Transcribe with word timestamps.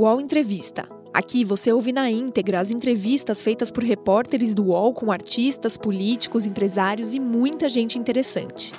UOL 0.00 0.18
Entrevista. 0.18 0.88
Aqui 1.12 1.44
você 1.44 1.70
ouve 1.70 1.92
na 1.92 2.10
íntegra 2.10 2.58
as 2.58 2.70
entrevistas 2.70 3.42
feitas 3.42 3.70
por 3.70 3.84
repórteres 3.84 4.54
do 4.54 4.68
UOL 4.68 4.94
com 4.94 5.12
artistas, 5.12 5.76
políticos, 5.76 6.46
empresários 6.46 7.14
e 7.14 7.20
muita 7.20 7.68
gente 7.68 7.98
interessante. 7.98 8.72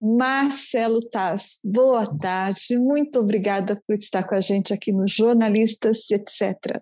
Marcelo 0.00 1.00
Taz, 1.00 1.58
boa 1.64 2.06
tarde, 2.06 2.78
muito 2.78 3.18
obrigada 3.18 3.82
por 3.88 3.96
estar 3.96 4.22
com 4.22 4.36
a 4.36 4.40
gente 4.40 4.72
aqui 4.72 4.92
no 4.92 5.08
Jornalistas 5.08 6.08
etc. 6.12 6.80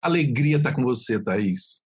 Alegria 0.00 0.58
estar 0.58 0.76
com 0.76 0.84
você, 0.84 1.20
Thaís. 1.20 1.83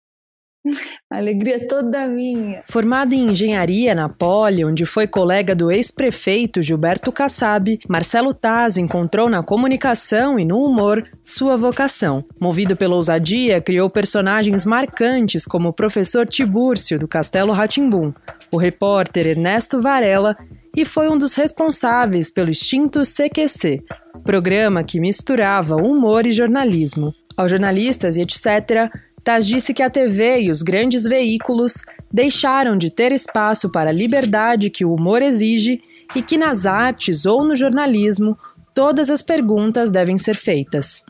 Alegria 1.11 1.67
toda 1.67 2.07
minha. 2.07 2.63
Formado 2.69 3.15
em 3.15 3.31
engenharia 3.31 3.95
na 3.95 4.09
Poli, 4.09 4.65
onde 4.65 4.85
foi 4.85 5.07
colega 5.07 5.55
do 5.55 5.71
ex-prefeito 5.71 6.63
Gilberto 6.63 7.11
Kassab, 7.11 7.79
Marcelo 7.89 8.35
Taz 8.35 8.77
encontrou 8.77 9.31
na 9.31 9.43
comunicação 9.43 10.39
e 10.39 10.45
no 10.45 10.63
humor 10.63 11.05
sua 11.23 11.57
vocação. 11.57 12.25
Movido 12.41 12.77
pela 12.77 12.97
ousadia, 12.97 13.61
criou 13.61 13.89
personagens 13.89 14.65
marcantes 14.65 15.47
como 15.47 15.69
o 15.69 15.73
professor 15.73 16.27
Tibúrcio 16.27 16.99
do 16.99 17.09
Castelo 17.09 17.53
Ratimbum, 17.53 18.13
o 18.51 18.57
repórter 18.57 19.27
Ernesto 19.27 19.81
Varela 19.81 20.37
e 20.77 20.85
foi 20.85 21.09
um 21.09 21.17
dos 21.17 21.35
responsáveis 21.35 22.31
pelo 22.31 22.51
extinto 22.51 23.03
CQC, 23.03 23.83
programa 24.23 24.85
que 24.85 25.01
misturava 25.01 25.77
humor 25.77 26.27
e 26.27 26.33
jornalismo. 26.33 27.13
Aos 27.37 27.51
jornalistas 27.51 28.17
e 28.17 28.23
etc., 28.23 28.91
Taz 29.29 29.47
disse 29.47 29.75
que 29.75 29.83
a 29.83 29.91
TV 29.91 30.41
e 30.45 30.51
os 30.51 30.63
grandes 30.63 31.05
veículos 31.05 31.85
deixaram 32.11 32.79
de 32.79 32.91
ter 32.91 33.13
espaço 33.13 33.71
para 33.71 33.91
a 33.91 33.93
liberdade 33.93 34.71
que 34.71 34.87
o 34.87 34.95
humor 34.95 35.21
exige 35.21 35.83
e 36.17 36.23
que 36.23 36.39
nas 36.39 36.65
artes 36.65 37.27
ou 37.27 37.45
no 37.45 37.55
jornalismo 37.55 38.39
todas 38.73 39.11
as 39.11 39.21
perguntas 39.21 39.91
devem 39.91 40.17
ser 40.17 40.35
feitas. 40.35 41.05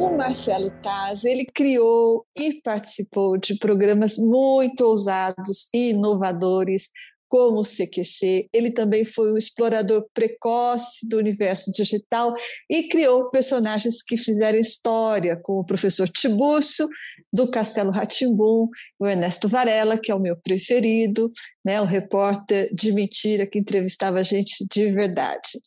O 0.00 0.16
Marcelo 0.16 0.72
Taz, 0.82 1.22
ele 1.22 1.46
criou 1.54 2.26
e 2.36 2.60
participou 2.64 3.38
de 3.38 3.56
programas 3.58 4.16
muito 4.18 4.84
ousados 4.84 5.68
e 5.72 5.90
inovadores 5.90 6.88
como 7.28 7.60
o 7.60 7.64
CQC. 7.64 8.48
Ele 8.52 8.70
também 8.70 9.04
foi 9.04 9.32
o 9.32 9.38
explorador 9.38 10.06
precoce 10.14 11.08
do 11.08 11.18
universo 11.18 11.72
digital 11.72 12.32
e 12.70 12.88
criou 12.88 13.30
personagens 13.30 14.02
que 14.02 14.16
fizeram 14.16 14.58
história, 14.58 15.38
como 15.42 15.60
o 15.60 15.66
professor 15.66 16.08
Tibúrcio, 16.08 16.88
do 17.32 17.50
Castelo 17.50 17.90
Ratimbum, 17.90 18.68
o 18.98 19.06
Ernesto 19.06 19.48
Varela, 19.48 19.98
que 19.98 20.10
é 20.10 20.14
o 20.14 20.20
meu 20.20 20.36
preferido, 20.36 21.28
né, 21.64 21.80
o 21.80 21.84
repórter 21.84 22.68
de 22.74 22.92
mentira 22.92 23.46
que 23.46 23.58
entrevistava 23.58 24.18
a 24.18 24.22
gente 24.22 24.64
de 24.70 24.90
verdade. 24.92 25.58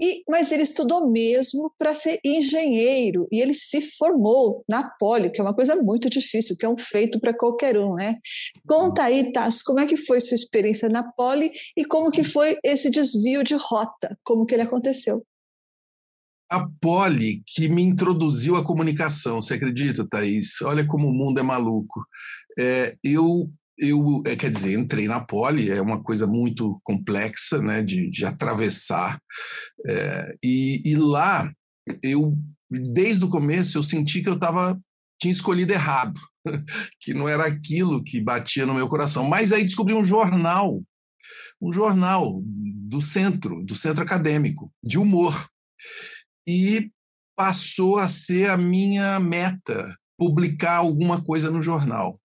E, 0.00 0.22
mas 0.28 0.52
ele 0.52 0.62
estudou 0.62 1.10
mesmo 1.10 1.72
para 1.78 1.94
ser 1.94 2.20
engenheiro 2.24 3.26
e 3.30 3.40
ele 3.40 3.54
se 3.54 3.80
formou 3.80 4.62
na 4.68 4.88
Poli, 4.98 5.30
que 5.30 5.40
é 5.40 5.44
uma 5.44 5.54
coisa 5.54 5.76
muito 5.76 6.08
difícil, 6.10 6.56
que 6.56 6.66
é 6.66 6.68
um 6.68 6.78
feito 6.78 7.20
para 7.20 7.36
qualquer 7.36 7.78
um, 7.78 7.94
né? 7.94 8.16
Conta 8.66 9.04
aí, 9.04 9.32
Tassi, 9.32 9.64
como 9.64 9.80
é 9.80 9.86
que 9.86 9.96
foi 9.96 10.20
sua 10.20 10.34
experiência 10.34 10.88
na 10.88 11.02
Poli 11.02 11.50
e 11.76 11.84
como 11.84 12.10
que 12.10 12.24
foi 12.24 12.58
esse 12.64 12.90
desvio 12.90 13.42
de 13.42 13.54
rota, 13.54 14.18
como 14.24 14.44
que 14.44 14.54
ele 14.54 14.62
aconteceu? 14.62 15.24
A 16.48 16.64
Poli 16.80 17.42
que 17.44 17.68
me 17.68 17.82
introduziu 17.82 18.54
à 18.54 18.64
comunicação, 18.64 19.40
você 19.40 19.54
acredita, 19.54 20.06
Thaís? 20.08 20.62
Olha 20.62 20.86
como 20.86 21.08
o 21.08 21.12
mundo 21.12 21.40
é 21.40 21.42
maluco. 21.42 22.06
É, 22.58 22.96
eu 23.02 23.50
eu, 23.78 24.22
é, 24.26 24.34
quer 24.34 24.50
dizer, 24.50 24.78
entrei 24.78 25.06
na 25.06 25.20
Poli, 25.20 25.70
é 25.70 25.80
uma 25.80 26.02
coisa 26.02 26.26
muito 26.26 26.80
complexa, 26.82 27.60
né, 27.60 27.82
de, 27.82 28.10
de 28.10 28.24
atravessar, 28.24 29.20
é, 29.86 30.34
e, 30.42 30.82
e, 30.84 30.96
lá 30.96 31.52
eu, 32.02 32.36
desde 32.70 33.24
o 33.24 33.28
começo, 33.28 33.76
eu 33.76 33.82
senti 33.82 34.22
que 34.22 34.28
eu 34.28 34.38
tava, 34.38 34.80
tinha 35.20 35.30
escolhido 35.30 35.72
errado, 35.72 36.18
que 37.00 37.12
não 37.12 37.28
era 37.28 37.44
aquilo 37.44 38.02
que 38.02 38.20
batia 38.20 38.64
no 38.64 38.74
meu 38.74 38.88
coração, 38.88 39.24
mas 39.24 39.52
aí 39.52 39.62
descobri 39.62 39.94
um 39.94 40.04
jornal, 40.04 40.82
um 41.60 41.72
jornal 41.72 42.40
do 42.44 43.02
centro, 43.02 43.62
do 43.64 43.76
centro 43.76 44.02
acadêmico, 44.02 44.72
de 44.82 44.98
humor, 44.98 45.48
e 46.48 46.90
passou 47.36 47.98
a 47.98 48.08
ser 48.08 48.48
a 48.48 48.56
minha 48.56 49.20
meta, 49.20 49.94
publicar 50.18 50.76
alguma 50.76 51.22
coisa 51.22 51.50
no 51.50 51.60
jornal 51.60 52.18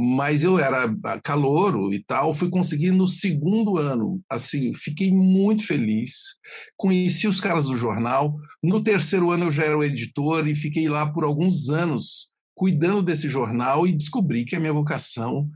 mas 0.00 0.44
eu 0.44 0.60
era 0.60 0.88
calouro 1.24 1.92
e 1.92 2.04
tal, 2.04 2.32
fui 2.32 2.48
conseguir 2.48 2.92
no 2.92 3.04
segundo 3.04 3.76
ano. 3.78 4.20
Assim, 4.30 4.72
fiquei 4.72 5.10
muito 5.10 5.66
feliz. 5.66 6.36
Conheci 6.76 7.26
os 7.26 7.40
caras 7.40 7.64
do 7.64 7.76
jornal. 7.76 8.36
No 8.62 8.80
terceiro 8.80 9.32
ano 9.32 9.46
eu 9.46 9.50
já 9.50 9.64
era 9.64 9.76
o 9.76 9.82
editor 9.82 10.46
e 10.46 10.54
fiquei 10.54 10.88
lá 10.88 11.12
por 11.12 11.24
alguns 11.24 11.68
anos 11.68 12.30
cuidando 12.54 13.02
desse 13.02 13.28
jornal 13.28 13.88
e 13.88 13.92
descobri 13.92 14.44
que 14.44 14.54
a 14.54 14.60
minha 14.60 14.72
vocação 14.72 15.50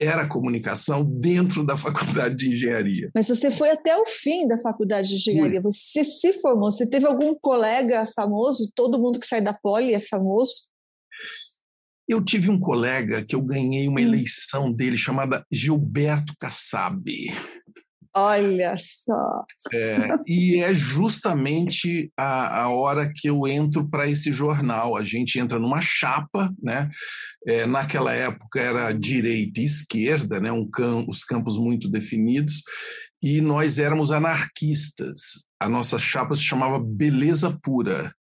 era 0.00 0.28
comunicação 0.28 1.04
dentro 1.04 1.66
da 1.66 1.74
faculdade 1.76 2.36
de 2.36 2.52
engenharia. 2.52 3.10
Mas 3.12 3.26
você 3.26 3.50
foi 3.50 3.70
até 3.70 3.96
o 3.96 4.06
fim 4.06 4.46
da 4.46 4.56
faculdade 4.56 5.08
de 5.08 5.16
engenharia, 5.16 5.60
você 5.60 6.04
se 6.04 6.32
formou, 6.34 6.70
você 6.70 6.88
teve 6.88 7.06
algum 7.06 7.34
colega 7.34 8.06
famoso? 8.06 8.70
Todo 8.72 9.00
mundo 9.00 9.18
que 9.18 9.26
sai 9.26 9.40
da 9.40 9.52
Poli 9.52 9.94
é 9.94 10.00
famoso? 10.00 10.70
Eu 12.10 12.20
tive 12.20 12.50
um 12.50 12.58
colega 12.58 13.24
que 13.24 13.36
eu 13.36 13.40
ganhei 13.40 13.86
uma 13.86 14.00
hum. 14.00 14.02
eleição 14.02 14.72
dele 14.72 14.96
chamada 14.96 15.46
Gilberto 15.48 16.34
Kassab. 16.40 17.04
Olha 18.12 18.74
só. 18.76 19.44
É, 19.72 20.08
e 20.26 20.60
é 20.60 20.74
justamente 20.74 22.10
a, 22.16 22.62
a 22.62 22.68
hora 22.68 23.08
que 23.14 23.30
eu 23.30 23.46
entro 23.46 23.88
para 23.88 24.08
esse 24.08 24.32
jornal. 24.32 24.96
A 24.96 25.04
gente 25.04 25.38
entra 25.38 25.60
numa 25.60 25.80
chapa, 25.80 26.52
né? 26.60 26.90
É, 27.46 27.64
naquela 27.64 28.12
época 28.12 28.60
era 28.60 28.90
direita 28.90 29.60
e 29.60 29.64
esquerda, 29.64 30.40
né? 30.40 30.50
Um 30.50 30.68
cam 30.68 31.06
os 31.06 31.22
campos 31.22 31.56
muito 31.56 31.88
definidos, 31.88 32.64
e 33.22 33.40
nós 33.40 33.78
éramos 33.78 34.10
anarquistas. 34.10 35.44
A 35.60 35.68
nossa 35.68 35.96
chapa 35.96 36.34
se 36.34 36.42
chamava 36.42 36.82
Beleza 36.84 37.56
Pura, 37.62 38.12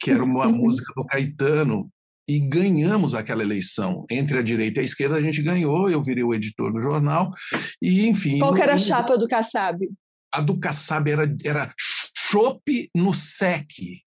que 0.00 0.10
era 0.10 0.24
uma 0.24 0.48
música 0.50 0.92
do 0.96 1.04
Caetano, 1.04 1.88
e 2.28 2.40
ganhamos 2.40 3.14
aquela 3.14 3.42
eleição. 3.42 4.04
Entre 4.10 4.38
a 4.38 4.42
direita 4.42 4.80
e 4.80 4.82
a 4.82 4.84
esquerda, 4.84 5.16
a 5.16 5.22
gente 5.22 5.42
ganhou, 5.42 5.90
eu 5.90 6.02
virei 6.02 6.24
o 6.24 6.34
editor 6.34 6.72
do 6.72 6.80
jornal, 6.80 7.32
e 7.80 8.06
enfim. 8.06 8.38
Qual 8.38 8.54
que 8.54 8.62
era 8.62 8.74
a 8.74 8.78
chapa 8.78 9.16
do 9.16 9.28
Kassab? 9.28 9.86
A 10.32 10.40
do 10.40 10.58
Kassab 10.58 11.10
era, 11.10 11.36
era 11.44 11.72
chope 12.16 12.90
no 12.94 13.14
SEC. 13.14 13.66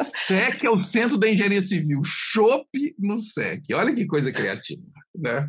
SEC 0.00 0.64
é 0.64 0.70
o 0.70 0.82
Centro 0.82 1.16
da 1.16 1.28
Engenharia 1.28 1.60
Civil, 1.60 2.00
chope 2.04 2.94
no 2.98 3.16
SEC. 3.18 3.72
Olha 3.74 3.94
que 3.94 4.06
coisa 4.06 4.32
criativa, 4.32 4.82
né? 5.14 5.48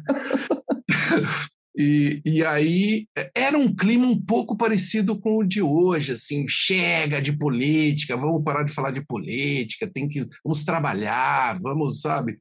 E, 1.77 2.21
e 2.25 2.43
aí 2.43 3.07
é, 3.17 3.31
era 3.33 3.57
um 3.57 3.73
clima 3.73 4.05
um 4.05 4.19
pouco 4.19 4.57
parecido 4.57 5.19
com 5.19 5.37
o 5.37 5.43
de 5.43 5.61
hoje, 5.61 6.11
assim, 6.11 6.45
chega 6.47 7.21
de 7.21 7.31
política, 7.31 8.17
vamos 8.17 8.43
parar 8.43 8.63
de 8.63 8.73
falar 8.73 8.91
de 8.91 9.05
política, 9.05 9.89
tem 9.91 10.07
que 10.07 10.27
vamos 10.43 10.63
trabalhar, 10.63 11.57
vamos, 11.61 12.01
sabe? 12.01 12.37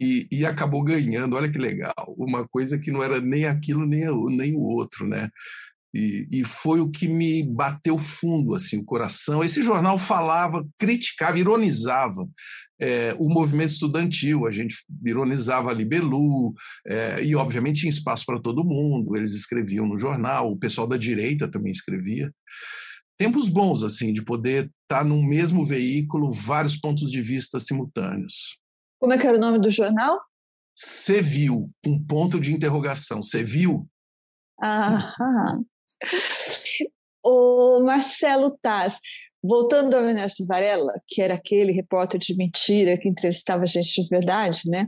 E, 0.00 0.26
e 0.30 0.46
acabou 0.46 0.82
ganhando, 0.82 1.36
olha 1.36 1.50
que 1.50 1.58
legal, 1.58 2.14
uma 2.18 2.46
coisa 2.48 2.78
que 2.78 2.90
não 2.90 3.02
era 3.02 3.20
nem 3.20 3.46
aquilo 3.46 3.86
nem, 3.86 4.04
nem 4.34 4.54
o 4.54 4.60
outro, 4.60 5.06
né? 5.06 5.28
E, 5.94 6.26
e, 6.30 6.44
foi 6.44 6.80
o 6.80 6.90
que 6.90 7.08
me 7.08 7.42
bateu 7.42 7.96
fundo 7.96 8.54
assim 8.54 8.76
o 8.78 8.84
coração. 8.84 9.42
Esse 9.42 9.62
jornal 9.62 9.98
falava, 9.98 10.66
criticava, 10.78 11.38
ironizava 11.38 12.28
é, 12.80 13.14
o 13.18 13.28
movimento 13.28 13.70
estudantil, 13.70 14.46
a 14.46 14.50
gente 14.50 14.76
ironizava 15.04 15.70
a 15.70 15.74
Libelu, 15.74 16.52
é, 16.86 17.24
e 17.24 17.34
obviamente 17.34 17.80
tinha 17.80 17.90
espaço 17.90 18.24
para 18.26 18.40
todo 18.40 18.64
mundo, 18.64 19.16
eles 19.16 19.34
escreviam 19.34 19.86
no 19.86 19.98
jornal, 19.98 20.50
o 20.50 20.58
pessoal 20.58 20.86
da 20.86 20.96
direita 20.96 21.50
também 21.50 21.72
escrevia. 21.72 22.32
Tempos 23.18 23.48
bons, 23.48 23.82
assim, 23.82 24.12
de 24.12 24.22
poder 24.22 24.64
estar 24.64 24.98
tá 24.98 25.04
no 25.04 25.22
mesmo 25.22 25.64
veículo, 25.64 26.30
vários 26.30 26.76
pontos 26.76 27.10
de 27.10 27.22
vista 27.22 27.58
simultâneos. 27.58 28.58
Como 29.00 29.12
é 29.12 29.18
que 29.18 29.26
era 29.26 29.38
o 29.38 29.40
nome 29.40 29.58
do 29.58 29.70
jornal? 29.70 30.20
Viu, 31.22 31.70
um 31.86 32.04
ponto 32.04 32.38
de 32.38 32.52
interrogação. 32.52 33.20
Viu? 33.42 33.88
Ah, 34.62 35.14
o 37.24 37.82
Marcelo 37.84 38.56
Taz, 38.60 39.00
Voltando 39.46 39.94
ao 39.94 40.04
Ernesto 40.04 40.44
Varela, 40.46 40.92
que 41.06 41.22
era 41.22 41.34
aquele 41.34 41.72
repórter 41.72 42.18
de 42.18 42.36
mentira 42.36 42.98
que 42.98 43.08
entrevistava 43.08 43.64
gente 43.66 44.02
de 44.02 44.08
verdade, 44.08 44.62
né? 44.66 44.86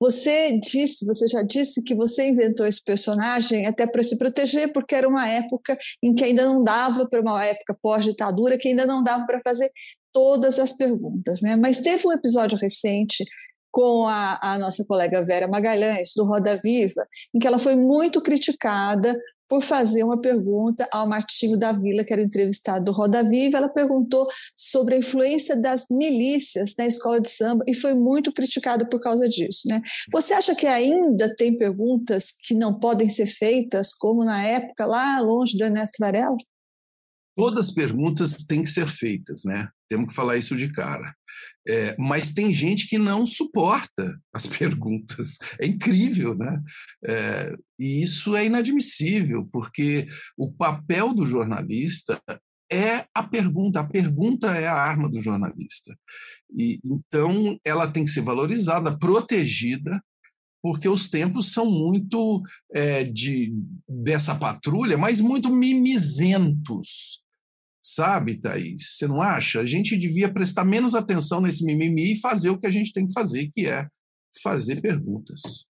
Você 0.00 0.58
disse, 0.58 1.06
você 1.06 1.26
já 1.26 1.42
disse 1.42 1.82
que 1.82 1.94
você 1.94 2.28
inventou 2.28 2.66
esse 2.66 2.82
personagem 2.82 3.66
até 3.66 3.86
para 3.86 4.02
se 4.02 4.18
proteger, 4.18 4.72
porque 4.72 4.94
era 4.94 5.08
uma 5.08 5.28
época 5.28 5.78
em 6.02 6.14
que 6.14 6.24
ainda 6.24 6.44
não 6.44 6.62
dava 6.62 7.08
para 7.08 7.20
uma 7.20 7.44
época 7.44 7.76
pós-ditadura, 7.80 8.58
que 8.58 8.68
ainda 8.68 8.84
não 8.84 9.02
dava 9.02 9.24
para 9.26 9.40
fazer 9.42 9.70
todas 10.12 10.58
as 10.58 10.72
perguntas, 10.72 11.40
né? 11.40 11.56
Mas 11.56 11.80
teve 11.80 12.06
um 12.06 12.12
episódio 12.12 12.56
recente 12.56 13.24
com 13.74 14.06
a, 14.06 14.38
a, 14.40 14.56
nossa 14.56 14.84
colega 14.84 15.24
Vera 15.24 15.48
Magalhães, 15.48 16.12
do 16.14 16.24
Roda 16.24 16.56
Viva, 16.62 17.04
em 17.34 17.40
que 17.40 17.46
ela 17.46 17.58
foi 17.58 17.74
muito 17.74 18.22
criticada 18.22 19.18
por 19.54 19.62
fazer 19.62 20.02
uma 20.02 20.20
pergunta 20.20 20.84
ao 20.90 21.08
Martinho 21.08 21.56
da 21.56 21.70
Vila, 21.70 22.02
que 22.02 22.12
era 22.12 22.20
entrevistado 22.20 22.86
do 22.86 22.90
Roda 22.90 23.22
Viva. 23.22 23.58
Ela 23.58 23.68
perguntou 23.68 24.26
sobre 24.56 24.96
a 24.96 24.98
influência 24.98 25.54
das 25.54 25.86
milícias 25.88 26.74
na 26.76 26.88
escola 26.88 27.20
de 27.20 27.30
samba 27.30 27.62
e 27.68 27.72
foi 27.72 27.94
muito 27.94 28.32
criticada 28.32 28.84
por 28.84 28.98
causa 28.98 29.28
disso. 29.28 29.68
Né? 29.68 29.80
Você 30.10 30.34
acha 30.34 30.56
que 30.56 30.66
ainda 30.66 31.32
tem 31.36 31.56
perguntas 31.56 32.32
que 32.44 32.52
não 32.52 32.80
podem 32.80 33.08
ser 33.08 33.26
feitas, 33.26 33.94
como 33.94 34.24
na 34.24 34.42
época 34.42 34.86
lá 34.86 35.20
longe 35.20 35.56
do 35.56 35.62
Ernesto 35.62 35.98
Varela? 36.00 36.36
Todas 37.36 37.68
as 37.68 37.72
perguntas 37.72 38.34
têm 38.48 38.64
que 38.64 38.68
ser 38.68 38.88
feitas, 38.88 39.44
né? 39.44 39.68
Temos 39.88 40.08
que 40.08 40.14
falar 40.14 40.36
isso 40.36 40.56
de 40.56 40.68
cara. 40.72 41.14
É, 41.66 41.96
mas 41.98 42.32
tem 42.32 42.52
gente 42.52 42.86
que 42.86 42.98
não 42.98 43.24
suporta 43.24 44.18
as 44.32 44.46
perguntas. 44.48 45.38
É 45.60 45.66
incrível, 45.66 46.34
né? 46.34 46.62
É, 47.04 47.56
e 47.78 48.02
isso 48.02 48.36
é 48.36 48.46
inadmissível, 48.46 49.48
porque 49.50 50.06
o 50.36 50.54
papel 50.54 51.14
do 51.14 51.24
jornalista 51.24 52.20
é 52.70 53.06
a 53.14 53.22
pergunta. 53.22 53.80
A 53.80 53.88
pergunta 53.88 54.48
é 54.48 54.66
a 54.66 54.74
arma 54.74 55.08
do 55.08 55.22
jornalista. 55.22 55.96
E 56.56 56.78
então 56.84 57.58
ela 57.64 57.90
tem 57.90 58.04
que 58.04 58.10
ser 58.10 58.22
valorizada, 58.22 58.96
protegida, 58.98 60.02
porque 60.62 60.88
os 60.88 61.08
tempos 61.08 61.52
são 61.52 61.66
muito 61.66 62.42
é, 62.72 63.04
de 63.04 63.52
dessa 63.88 64.34
patrulha, 64.34 64.96
mas 64.96 65.20
muito 65.20 65.50
mimizentos. 65.50 67.23
Sabe, 67.86 68.40
Thaís? 68.40 68.96
Você 68.96 69.06
não 69.06 69.20
acha? 69.20 69.60
A 69.60 69.66
gente 69.66 69.98
devia 69.98 70.32
prestar 70.32 70.64
menos 70.64 70.94
atenção 70.94 71.42
nesse 71.42 71.62
mimimi 71.62 72.14
e 72.14 72.20
fazer 72.20 72.48
o 72.48 72.58
que 72.58 72.66
a 72.66 72.70
gente 72.70 72.94
tem 72.94 73.06
que 73.06 73.12
fazer, 73.12 73.50
que 73.52 73.66
é 73.66 73.86
fazer 74.42 74.80
perguntas. 74.80 75.66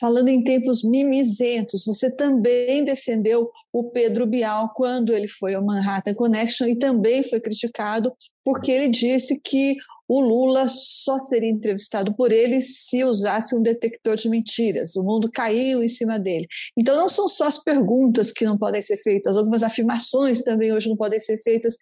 Falando 0.00 0.28
em 0.28 0.44
tempos 0.44 0.84
mimizentos, 0.84 1.84
você 1.84 2.14
também 2.14 2.84
defendeu 2.84 3.50
o 3.72 3.90
Pedro 3.90 4.26
Bial 4.26 4.72
quando 4.74 5.12
ele 5.12 5.28
foi 5.28 5.54
ao 5.54 5.64
Manhattan 5.64 6.14
Connection 6.14 6.68
e 6.68 6.78
também 6.78 7.22
foi 7.22 7.40
criticado 7.40 8.12
porque 8.44 8.70
ele 8.70 8.88
disse 8.88 9.40
que 9.40 9.76
o 10.08 10.20
Lula 10.20 10.66
só 10.68 11.18
seria 11.18 11.50
entrevistado 11.50 12.14
por 12.14 12.32
ele 12.32 12.62
se 12.62 13.04
usasse 13.04 13.54
um 13.54 13.60
detector 13.60 14.16
de 14.16 14.28
mentiras. 14.30 14.96
O 14.96 15.02
mundo 15.02 15.30
caiu 15.30 15.82
em 15.82 15.88
cima 15.88 16.18
dele. 16.18 16.46
Então, 16.76 16.96
não 16.96 17.10
são 17.10 17.28
só 17.28 17.46
as 17.46 17.62
perguntas 17.62 18.32
que 18.32 18.44
não 18.44 18.56
podem 18.56 18.80
ser 18.80 18.96
feitas, 18.96 19.36
algumas 19.36 19.62
afirmações 19.62 20.42
também 20.42 20.72
hoje 20.72 20.88
não 20.88 20.96
podem 20.96 21.20
ser 21.20 21.36
feitas. 21.36 21.76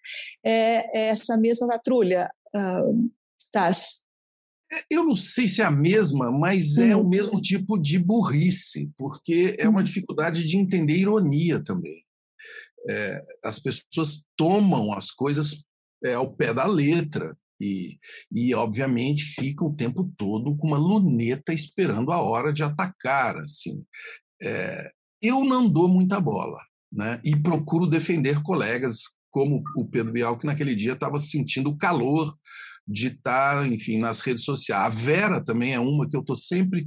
É, 0.45 0.99
é 0.99 1.09
essa 1.11 1.37
mesma 1.37 1.69
patrulha, 1.69 2.29
uh. 2.55 3.11
É, 4.73 4.85
eu 4.91 5.05
não 5.05 5.15
sei 5.15 5.47
se 5.47 5.63
é 5.63 5.65
a 5.65 5.71
mesma, 5.71 6.31
mas 6.31 6.79
é 6.79 6.97
o 6.97 7.07
mesmo 7.07 7.41
tipo 7.41 7.79
de 7.79 7.99
burrice, 7.99 8.91
porque 8.97 9.57
é 9.59 9.69
uma 9.69 9.83
dificuldade 9.83 10.45
de 10.45 10.59
entender 10.59 10.97
ironia 10.97 11.63
também. 11.63 12.05
É, 12.89 13.21
as 13.45 13.59
pessoas 13.59 14.25
tomam 14.37 14.93
as 14.93 15.11
coisas 15.11 15.65
é, 16.05 16.15
ao 16.15 16.35
pé 16.35 16.53
da 16.53 16.67
letra. 16.67 17.37
E, 17.61 17.99
e, 18.31 18.55
obviamente, 18.55 19.25
fica 19.25 19.65
o 19.65 19.75
tempo 19.75 20.13
todo 20.17 20.55
com 20.57 20.69
uma 20.69 20.77
luneta 20.77 21.55
esperando 21.55 22.13
a 22.13 22.21
hora 22.21 22.53
de 22.53 22.63
atacar. 22.63 23.39
Assim. 23.39 23.83
É, 24.43 24.91
eu 25.23 25.45
não 25.45 25.69
dou 25.69 25.89
muita 25.89 26.21
bola 26.21 26.61
né? 26.93 27.21
e 27.25 27.35
procuro 27.35 27.87
defender 27.87 28.43
colegas 28.43 29.05
como 29.31 29.63
o 29.77 29.87
Pedro 29.87 30.13
Bial, 30.13 30.39
que 30.39 30.47
naquele 30.47 30.75
dia 30.75 30.95
estava 30.95 31.19
sentindo 31.19 31.69
o 31.71 31.77
calor 31.77 32.35
de 32.87 33.09
estar, 33.09 33.67
enfim, 33.67 33.99
nas 33.99 34.21
redes 34.21 34.45
sociais. 34.45 34.85
A 34.85 34.89
Vera 34.89 35.43
também 35.43 35.75
é 35.75 35.81
uma 35.81 36.09
que 36.09 36.17
eu 36.17 36.21
estou 36.21 36.37
sempre 36.37 36.87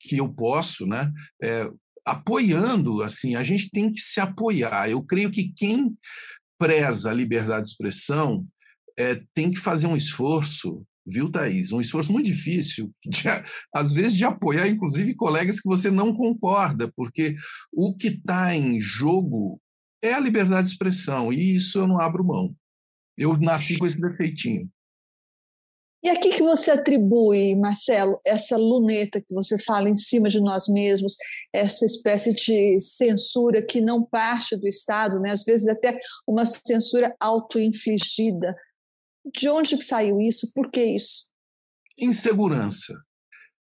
que 0.00 0.16
eu 0.16 0.28
posso, 0.28 0.86
né? 0.86 1.12
É, 1.42 1.70
apoiando, 2.04 3.02
assim, 3.02 3.34
a 3.34 3.42
gente 3.42 3.70
tem 3.70 3.90
que 3.90 4.00
se 4.00 4.20
apoiar. 4.20 4.88
Eu 4.88 5.02
creio 5.02 5.30
que 5.30 5.52
quem 5.54 5.96
preza 6.58 7.10
a 7.10 7.14
liberdade 7.14 7.62
de 7.62 7.68
expressão 7.68 8.46
é, 8.98 9.22
tem 9.34 9.50
que 9.50 9.58
fazer 9.58 9.86
um 9.86 9.96
esforço, 9.96 10.84
viu, 11.06 11.30
Thaís? 11.30 11.70
Um 11.70 11.80
esforço 11.80 12.12
muito 12.12 12.26
difícil, 12.26 12.92
de, 13.06 13.22
às 13.74 13.92
vezes 13.92 14.16
de 14.16 14.24
apoiar, 14.24 14.68
inclusive, 14.68 15.14
colegas 15.14 15.60
que 15.60 15.68
você 15.68 15.90
não 15.90 16.14
concorda, 16.14 16.90
porque 16.96 17.34
o 17.72 17.94
que 17.94 18.08
está 18.08 18.54
em 18.54 18.80
jogo 18.80 19.60
é 20.02 20.14
a 20.14 20.20
liberdade 20.20 20.68
de 20.68 20.72
expressão, 20.72 21.32
e 21.32 21.54
isso 21.54 21.78
eu 21.78 21.86
não 21.86 22.00
abro 22.00 22.24
mão. 22.24 22.48
Eu 23.16 23.36
nasci 23.36 23.76
com 23.76 23.86
esse 23.86 24.00
defeitinho. 24.00 24.68
E 26.02 26.08
a 26.08 26.16
que, 26.18 26.30
que 26.30 26.42
você 26.42 26.70
atribui, 26.70 27.56
Marcelo, 27.56 28.20
essa 28.24 28.56
luneta 28.56 29.20
que 29.20 29.34
você 29.34 29.58
fala 29.58 29.88
em 29.88 29.96
cima 29.96 30.28
de 30.28 30.40
nós 30.40 30.68
mesmos, 30.68 31.16
essa 31.52 31.84
espécie 31.84 32.32
de 32.32 32.78
censura 32.78 33.60
que 33.60 33.80
não 33.80 34.04
parte 34.04 34.56
do 34.56 34.68
Estado, 34.68 35.18
né? 35.18 35.32
às 35.32 35.42
vezes 35.42 35.66
até 35.66 35.98
uma 36.26 36.46
censura 36.46 37.14
auto-infligida? 37.18 38.54
De 39.36 39.48
onde 39.48 39.76
que 39.76 39.84
saiu 39.84 40.20
isso? 40.20 40.52
Por 40.54 40.70
que 40.70 40.82
isso? 40.82 41.28
Insegurança. 41.98 42.94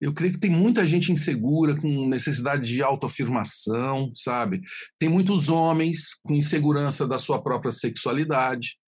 Eu 0.00 0.14
creio 0.14 0.32
que 0.32 0.40
tem 0.40 0.50
muita 0.50 0.87
gente 0.87 1.12
insegura, 1.12 1.78
com 1.78 2.08
necessidade 2.08 2.64
de 2.64 2.82
autoafirmação, 2.82 4.11
sabe? 4.14 4.62
Tem 4.99 5.08
muitos 5.08 5.50
homens 5.50 6.14
com 6.22 6.34
insegurança 6.34 7.06
da 7.06 7.19
sua 7.19 7.43
própria 7.43 7.70
sexualidade. 7.70 8.78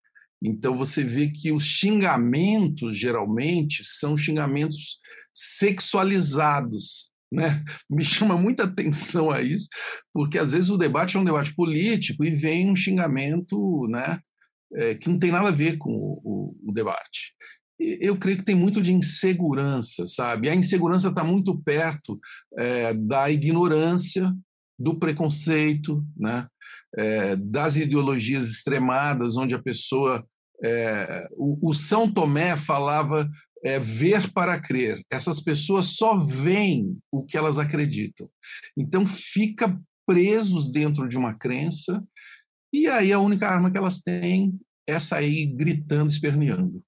Então 0.43 0.75
você 0.75 1.05
vê 1.05 1.29
que 1.29 1.53
os 1.53 1.65
xingamentos 1.65 2.97
geralmente 2.97 3.85
são 3.85 4.17
xingamentos 4.17 4.99
sexualizados, 5.35 7.11
né? 7.31 7.63
Me 7.89 8.05
chama 8.05 8.37
muita 8.37 8.65
atenção 8.65 9.31
a 9.31 9.41
isso, 9.41 9.69
porque 10.13 10.39
às 10.39 10.53
vezes 10.53 10.69
o 10.69 10.77
debate 10.77 11.17
é 11.17 11.21
um 11.21 11.25
debate 11.25 11.55
político 11.55 12.25
e 12.25 12.31
vem 12.31 12.71
um 12.71 12.77
xingamento, 12.77 13.87
né? 13.89 14.21
É, 14.75 14.95
que 14.95 15.09
não 15.09 15.19
tem 15.19 15.31
nada 15.31 15.49
a 15.49 15.53
ver 15.53 15.77
com 15.77 15.91
o, 15.91 16.21
o, 16.25 16.71
o 16.71 16.73
debate. 16.73 17.35
Eu 17.79 18.17
creio 18.17 18.39
que 18.39 18.45
tem 18.45 18.55
muito 18.55 18.81
de 18.81 18.93
insegurança, 18.93 20.07
sabe? 20.07 20.49
A 20.49 20.55
insegurança 20.55 21.09
está 21.09 21.25
muito 21.25 21.61
perto 21.63 22.19
é, 22.57 22.95
da 22.95 23.31
ignorância, 23.31 24.33
do 24.79 24.99
preconceito, 24.99 26.05
né? 26.17 26.47
É, 26.97 27.37
das 27.37 27.77
ideologias 27.77 28.49
extremadas, 28.49 29.37
onde 29.37 29.55
a 29.55 29.63
pessoa. 29.63 30.27
É, 30.63 31.29
o, 31.33 31.71
o, 31.71 31.75
São 31.75 32.11
Tomé 32.11 32.57
falava 32.57 33.29
é, 33.65 33.79
ver 33.79 34.33
para 34.33 34.61
crer. 34.61 35.05
Essas 35.11 35.41
pessoas 35.41 35.87
só 35.97 36.17
veem 36.17 36.99
o 37.11 37.25
que 37.25 37.37
elas 37.37 37.59
acreditam. 37.59 38.29
Então, 38.77 39.05
fica 39.05 39.77
presos 40.07 40.71
dentro 40.71 41.09
de 41.09 41.17
uma 41.17 41.35
crença, 41.35 42.03
e 42.73 42.87
aí 42.87 43.13
a 43.13 43.19
única 43.19 43.49
arma 43.49 43.71
que 43.71 43.79
elas 43.79 44.01
têm 44.01 44.59
é 44.87 44.99
sair 44.99 45.47
gritando, 45.47 46.11
esperneando. 46.11 46.83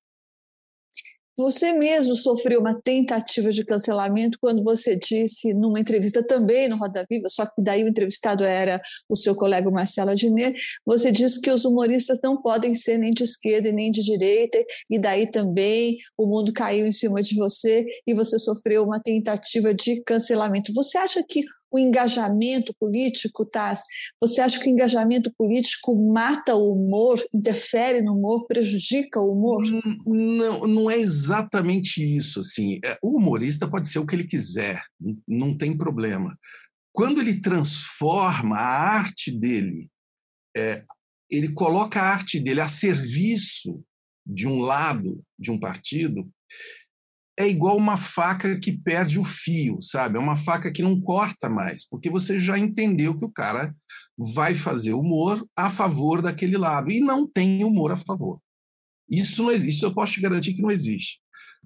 Você 1.36 1.72
mesmo 1.72 2.14
sofreu 2.14 2.60
uma 2.60 2.80
tentativa 2.80 3.50
de 3.50 3.64
cancelamento 3.64 4.38
quando 4.40 4.62
você 4.62 4.94
disse, 4.94 5.52
numa 5.52 5.80
entrevista 5.80 6.22
também 6.22 6.68
no 6.68 6.76
Roda 6.76 7.04
Viva, 7.10 7.28
só 7.28 7.44
que 7.44 7.60
daí 7.60 7.82
o 7.82 7.88
entrevistado 7.88 8.44
era 8.44 8.80
o 9.08 9.16
seu 9.16 9.34
colega 9.34 9.68
Marcelo 9.68 10.10
Adnet, 10.10 10.56
você 10.86 11.10
disse 11.10 11.40
que 11.40 11.50
os 11.50 11.64
humoristas 11.64 12.20
não 12.22 12.40
podem 12.40 12.74
ser 12.76 12.98
nem 12.98 13.12
de 13.12 13.24
esquerda 13.24 13.72
nem 13.72 13.90
de 13.90 14.02
direita, 14.02 14.62
e 14.88 14.98
daí 14.98 15.28
também 15.28 15.98
o 16.16 16.26
mundo 16.26 16.52
caiu 16.52 16.86
em 16.86 16.92
cima 16.92 17.20
de 17.20 17.34
você 17.34 17.84
e 18.06 18.14
você 18.14 18.38
sofreu 18.38 18.84
uma 18.84 19.00
tentativa 19.00 19.74
de 19.74 20.02
cancelamento. 20.02 20.72
Você 20.72 20.98
acha 20.98 21.22
que 21.28 21.42
o 21.74 21.78
engajamento 21.78 22.72
político, 22.78 23.44
Taz? 23.44 23.82
Você 24.20 24.40
acha 24.40 24.60
que 24.60 24.68
o 24.68 24.72
engajamento 24.72 25.32
político 25.36 25.96
mata 26.12 26.54
o 26.54 26.72
humor, 26.72 27.20
interfere 27.34 28.00
no 28.00 28.16
humor, 28.16 28.46
prejudica 28.46 29.20
o 29.20 29.32
humor? 29.32 29.60
Não, 30.06 30.68
não 30.68 30.88
é 30.88 30.96
exatamente 30.96 32.00
isso. 32.00 32.38
Assim, 32.38 32.78
é, 32.84 32.96
o 33.02 33.16
humorista 33.16 33.66
pode 33.66 33.88
ser 33.88 33.98
o 33.98 34.06
que 34.06 34.14
ele 34.14 34.28
quiser, 34.28 34.80
não 35.26 35.58
tem 35.58 35.76
problema. 35.76 36.38
Quando 36.92 37.20
ele 37.20 37.40
transforma 37.40 38.56
a 38.56 38.92
arte 38.96 39.32
dele, 39.32 39.90
é, 40.56 40.84
ele 41.28 41.52
coloca 41.52 42.00
a 42.00 42.04
arte 42.04 42.38
dele 42.38 42.60
a 42.60 42.68
serviço 42.68 43.82
de 44.24 44.46
um 44.46 44.60
lado, 44.60 45.20
de 45.36 45.50
um 45.50 45.58
partido, 45.58 46.30
é 47.36 47.48
igual 47.48 47.76
uma 47.76 47.96
faca 47.96 48.58
que 48.58 48.72
perde 48.72 49.18
o 49.18 49.24
fio, 49.24 49.80
sabe? 49.80 50.16
É 50.16 50.20
uma 50.20 50.36
faca 50.36 50.70
que 50.70 50.82
não 50.82 51.00
corta 51.00 51.48
mais, 51.48 51.86
porque 51.86 52.08
você 52.08 52.38
já 52.38 52.58
entendeu 52.58 53.16
que 53.16 53.24
o 53.24 53.30
cara 53.30 53.74
vai 54.16 54.54
fazer 54.54 54.94
humor 54.94 55.44
a 55.56 55.68
favor 55.68 56.22
daquele 56.22 56.56
lado 56.56 56.90
e 56.90 57.00
não 57.00 57.28
tem 57.28 57.64
humor 57.64 57.92
a 57.92 57.96
favor. 57.96 58.40
Isso 59.10 59.42
não 59.42 59.50
existe, 59.50 59.82
eu 59.82 59.92
posso 59.92 60.12
te 60.12 60.20
garantir 60.20 60.54
que 60.54 60.62
não 60.62 60.70
existe. 60.70 61.20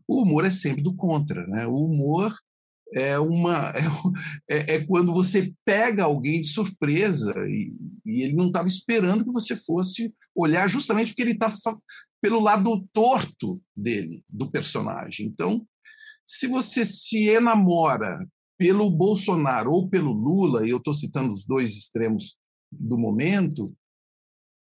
O 0.07 0.23
humor 0.23 0.45
é 0.45 0.51
sempre 0.51 0.83
do 0.83 0.95
contra, 0.95 1.47
né? 1.47 1.67
O 1.67 1.85
humor 1.85 2.35
é 2.95 3.19
uma 3.19 3.73
é, 4.49 4.57
é, 4.57 4.75
é 4.77 4.87
quando 4.87 5.13
você 5.13 5.53
pega 5.65 6.05
alguém 6.05 6.41
de 6.41 6.49
surpresa 6.49 7.35
e, 7.47 7.73
e 8.07 8.23
ele 8.23 8.35
não 8.35 8.47
estava 8.47 8.67
esperando 8.67 9.25
que 9.25 9.33
você 9.33 9.55
fosse 9.55 10.13
olhar 10.35 10.69
justamente 10.69 11.09
porque 11.09 11.23
ele 11.23 11.33
está 11.33 11.51
pelo 12.21 12.41
lado 12.41 12.87
torto 12.93 13.61
dele, 13.77 14.25
do 14.29 14.51
personagem. 14.51 15.27
Então, 15.27 15.67
se 16.25 16.47
você 16.47 16.85
se 16.85 17.29
enamora 17.29 18.19
pelo 18.59 18.91
Bolsonaro 18.91 19.71
ou 19.71 19.89
pelo 19.89 20.13
Lula, 20.13 20.67
e 20.67 20.71
eu 20.71 20.79
estou 20.79 20.93
citando 20.93 21.33
os 21.33 21.45
dois 21.45 21.77
extremos 21.77 22.37
do 22.71 22.99
momento, 22.99 23.75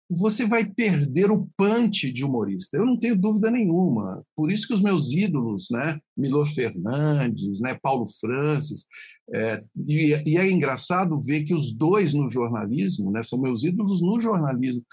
você 0.10 0.46
vai 0.46 0.66
perder 0.66 1.32
o 1.32 1.50
punch 1.58 2.12
de 2.12 2.24
humorista. 2.24 2.78
Eu 2.78 2.86
não 2.86 2.98
tenho 2.98 3.16
dúvida 3.16 3.50
nenhuma. 3.50 4.24
Por 4.36 4.52
isso 4.52 4.68
que 4.68 4.74
os 4.74 4.82
meus 4.82 5.12
ídolos, 5.12 5.68
né, 5.72 6.00
Milor 6.16 6.46
Fernandes, 6.46 7.60
né, 7.60 7.78
Paulo 7.82 8.06
Francis, 8.20 8.86
é, 9.34 9.64
e, 9.88 10.12
e, 10.28 10.38
é 10.38 10.50
engraçado 10.50 11.20
ver 11.20 11.44
que 11.44 11.56
os 11.56 11.76
dois 11.76 12.14
no 12.14 12.30
jornalismo, 12.30 13.12
né, 13.12 13.24
são 13.24 13.42
meus 13.42 13.64
ídolos 13.64 14.02
no 14.02 14.20
jornalismo, 14.20 14.86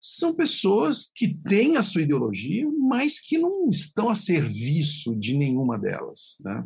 são 0.00 0.34
pessoas 0.34 1.10
que 1.14 1.34
têm 1.48 1.76
a 1.76 1.82
sua 1.82 2.02
ideologia, 2.02 2.66
mas 2.78 3.18
que 3.18 3.36
não 3.38 3.68
estão 3.68 4.08
a 4.08 4.14
serviço 4.14 5.14
de 5.16 5.34
nenhuma 5.34 5.78
delas, 5.78 6.36
né? 6.40 6.64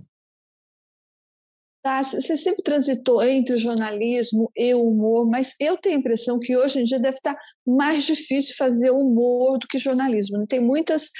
Tá, 1.82 2.00
você 2.00 2.36
sempre 2.36 2.62
transitou 2.62 3.20
entre 3.24 3.56
o 3.56 3.58
jornalismo 3.58 4.48
e 4.56 4.72
o 4.72 4.86
humor, 4.86 5.28
mas 5.28 5.56
eu 5.58 5.76
tenho 5.76 5.96
a 5.96 5.98
impressão 5.98 6.38
que 6.38 6.56
hoje 6.56 6.80
em 6.80 6.84
dia 6.84 7.00
deve 7.00 7.16
estar 7.16 7.36
mais 7.66 8.04
difícil 8.04 8.54
fazer 8.56 8.92
humor 8.92 9.58
do 9.58 9.66
que 9.66 9.78
jornalismo. 9.78 10.38
Né? 10.38 10.46
Tem 10.48 10.60
muitas 10.60 11.10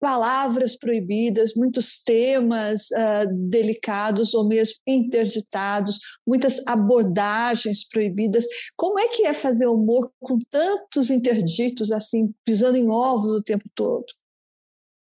palavras 0.00 0.76
proibidas, 0.76 1.54
muitos 1.54 2.02
temas 2.02 2.88
uh, 2.90 3.48
delicados 3.48 4.32
ou 4.34 4.48
mesmo 4.48 4.76
interditados, 4.86 5.98
muitas 6.26 6.66
abordagens 6.66 7.86
proibidas. 7.86 8.44
Como 8.76 8.98
é 8.98 9.08
que 9.08 9.26
é 9.26 9.34
fazer 9.34 9.66
humor 9.66 10.10
com 10.18 10.38
tantos 10.50 11.10
interditos 11.10 11.92
assim, 11.92 12.32
pisando 12.44 12.78
em 12.78 12.88
ovos 12.88 13.30
o 13.30 13.42
tempo 13.42 13.64
todo? 13.74 14.06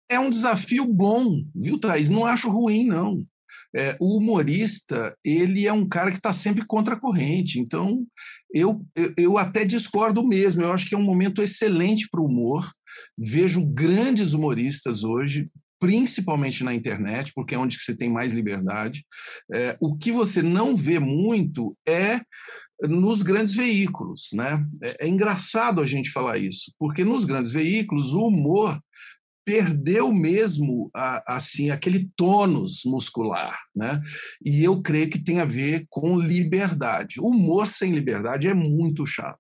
É 0.10 0.20
um 0.20 0.30
desafio 0.30 0.86
bom, 0.86 1.44
viu, 1.54 1.80
Thais? 1.80 2.10
Não 2.10 2.26
acho 2.26 2.50
ruim, 2.50 2.86
não. 2.86 3.16
É, 3.76 3.98
o 4.00 4.18
humorista, 4.18 5.14
ele 5.26 5.68
é 5.68 5.74
um 5.74 5.88
cara 5.88 6.10
que 6.10 6.18
está 6.18 6.32
sempre 6.32 6.66
contra 6.66 6.96
a 6.96 7.00
corrente. 7.00 7.60
Então, 7.60 8.06
eu, 8.54 8.82
eu, 8.96 9.14
eu 9.18 9.38
até 9.38 9.66
discordo 9.66 10.26
mesmo. 10.26 10.62
Eu 10.62 10.72
acho 10.72 10.88
que 10.88 10.96
é 10.96 10.98
um 10.98 11.04
momento 11.04 11.42
excelente 11.42 12.08
para 12.10 12.22
o 12.22 12.26
humor 12.26 12.72
Vejo 13.18 13.66
grandes 13.66 14.34
humoristas 14.34 15.04
hoje, 15.04 15.50
principalmente 15.80 16.64
na 16.64 16.74
internet, 16.74 17.32
porque 17.34 17.56
é 17.56 17.58
onde 17.58 17.80
você 17.80 17.96
tem 17.96 18.10
mais 18.10 18.34
liberdade. 18.34 19.06
É, 19.54 19.78
o 19.80 19.96
que 19.96 20.12
você 20.12 20.42
não 20.42 20.76
vê 20.76 21.00
muito 21.00 21.78
é 21.88 22.22
nos 22.82 23.22
grandes 23.22 23.54
veículos, 23.54 24.30
né? 24.34 24.66
É, 24.84 25.06
é 25.06 25.08
engraçado 25.08 25.82
a 25.82 25.88
gente 25.88 26.12
falar 26.12 26.38
isso, 26.38 26.74
porque 26.78 27.04
nos 27.04 27.26
grandes 27.26 27.52
veículos 27.52 28.14
o 28.14 28.28
humor 28.28 28.80
perdeu 29.46 30.12
mesmo 30.12 30.90
assim 31.26 31.70
aquele 31.70 32.10
tônus 32.18 32.84
muscular, 32.84 33.58
né? 33.76 34.02
E 34.44 34.64
eu 34.64 34.82
creio 34.82 35.10
que 35.10 35.24
tem 35.24 35.40
a 35.40 35.46
ver 35.46 35.86
com 35.90 36.18
liberdade. 36.18 37.20
Humor 37.20 37.68
sem 37.68 37.92
liberdade 37.94 38.48
é 38.48 38.54
muito 38.54 39.06
chato. 39.06 39.40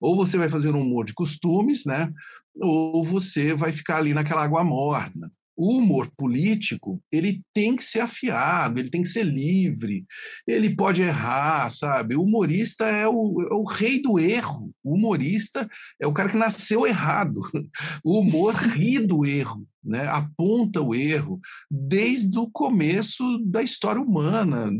Ou 0.00 0.16
você 0.16 0.38
vai 0.38 0.48
fazer 0.48 0.74
um 0.74 0.80
humor 0.80 1.04
de 1.04 1.12
costumes, 1.12 1.84
né? 1.84 2.10
Ou 2.56 3.04
você 3.04 3.54
vai 3.54 3.72
ficar 3.72 3.98
ali 3.98 4.14
naquela 4.14 4.42
água 4.42 4.64
morna 4.64 5.30
o 5.56 5.76
humor 5.76 6.10
político 6.16 7.02
ele 7.10 7.42
tem 7.54 7.76
que 7.76 7.84
ser 7.84 8.00
afiado, 8.00 8.78
ele 8.78 8.90
tem 8.90 9.02
que 9.02 9.08
ser 9.08 9.24
livre, 9.24 10.04
ele 10.46 10.74
pode 10.74 11.02
errar, 11.02 11.68
sabe? 11.70 12.16
O 12.16 12.22
humorista 12.22 12.86
é 12.86 13.06
o, 13.06 13.48
é 13.50 13.54
o, 13.54 13.64
rei 13.64 14.00
do 14.00 14.18
erro. 14.18 14.72
O 14.82 14.94
humorista 14.94 15.68
é 16.00 16.06
o 16.06 16.12
cara 16.12 16.28
que 16.28 16.36
nasceu 16.36 16.86
errado. 16.86 17.40
O 18.04 18.20
humor 18.20 18.54
ri 18.54 19.06
do 19.06 19.24
erro, 19.24 19.66
né? 19.84 20.06
aponta 20.08 20.80
o 20.80 20.94
erro 20.94 21.40
desde 21.70 22.38
o 22.38 22.50
começo 22.50 23.38
da 23.44 23.62
história 23.62 24.00
humana, 24.00 24.70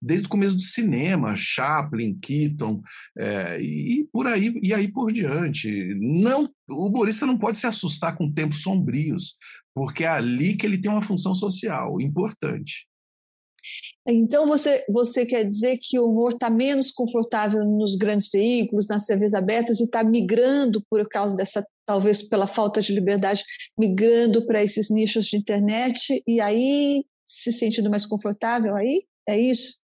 desde 0.00 0.26
o 0.26 0.30
começo 0.30 0.54
do 0.54 0.62
cinema, 0.62 1.34
Chaplin, 1.36 2.18
Keaton, 2.18 2.82
é, 3.16 3.60
e 3.60 4.08
por 4.12 4.26
aí 4.26 4.58
e 4.62 4.72
aí 4.72 4.88
por 4.88 5.12
diante. 5.12 5.94
Não, 6.00 6.48
o 6.68 6.86
humorista 6.86 7.26
não 7.26 7.38
pode 7.38 7.58
se 7.58 7.66
assustar 7.66 8.16
com 8.16 8.32
tempos 8.32 8.62
sombrios 8.62 9.34
porque 9.78 10.02
é 10.02 10.08
ali 10.08 10.56
que 10.56 10.66
ele 10.66 10.80
tem 10.80 10.90
uma 10.90 11.00
função 11.00 11.34
social 11.36 12.00
importante. 12.00 12.88
Então, 14.08 14.46
você, 14.46 14.84
você 14.88 15.24
quer 15.26 15.44
dizer 15.44 15.78
que 15.80 16.00
o 16.00 16.10
humor 16.10 16.32
está 16.32 16.50
menos 16.50 16.90
confortável 16.90 17.62
nos 17.64 17.94
grandes 17.94 18.28
veículos, 18.32 18.88
nas 18.88 19.04
TVs 19.04 19.34
abertas, 19.34 19.78
e 19.80 19.84
está 19.84 20.02
migrando 20.02 20.82
por 20.90 21.06
causa 21.08 21.36
dessa, 21.36 21.64
talvez 21.88 22.22
pela 22.22 22.46
falta 22.46 22.82
de 22.82 22.92
liberdade, 22.92 23.42
migrando 23.78 24.46
para 24.46 24.62
esses 24.62 24.90
nichos 24.90 25.26
de 25.26 25.38
internet, 25.38 26.22
e 26.26 26.38
aí 26.38 27.02
se 27.26 27.50
sentindo 27.50 27.90
mais 27.90 28.04
confortável 28.06 28.76
aí? 28.76 29.04
É 29.26 29.40
isso? 29.40 29.80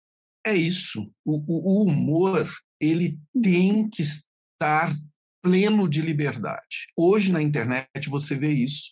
É 0.44 0.54
isso. 0.54 1.08
O, 1.24 1.40
o, 1.46 1.84
humor, 1.84 2.50
ele 2.80 3.16
tem 3.40 3.88
que 3.88 4.02
estar 4.02 4.92
pleno 5.40 5.88
de 5.88 6.02
liberdade. 6.02 6.88
Hoje 6.96 7.30
na 7.30 7.40
internet 7.40 8.08
você 8.08 8.34
vê 8.34 8.52
isso 8.52 8.90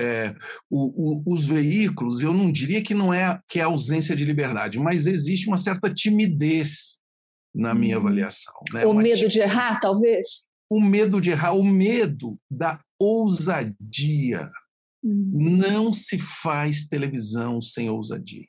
é, 0.00 0.34
o, 0.70 1.20
o, 1.28 1.34
os 1.34 1.44
veículos, 1.44 2.22
eu 2.22 2.32
não 2.32 2.50
diria 2.50 2.82
que 2.82 2.94
não 2.94 3.12
é 3.12 3.38
que 3.46 3.60
é 3.60 3.62
ausência 3.62 4.16
de 4.16 4.24
liberdade, 4.24 4.78
mas 4.78 5.06
existe 5.06 5.46
uma 5.46 5.58
certa 5.58 5.92
timidez 5.92 6.98
na 7.54 7.74
minha 7.74 7.98
hum. 7.98 8.00
avaliação. 8.00 8.54
Né? 8.72 8.86
O 8.86 8.94
medo 8.94 9.16
timidez. 9.16 9.32
de 9.32 9.40
errar, 9.40 9.78
talvez? 9.78 10.46
O 10.70 10.80
medo 10.80 11.20
de 11.20 11.30
errar, 11.30 11.52
o 11.52 11.64
medo 11.64 12.38
da 12.50 12.80
ousadia. 12.98 14.50
Hum. 15.02 15.56
Não 15.58 15.92
se 15.92 16.16
faz 16.18 16.86
televisão 16.86 17.60
sem 17.60 17.90
ousadia. 17.90 18.46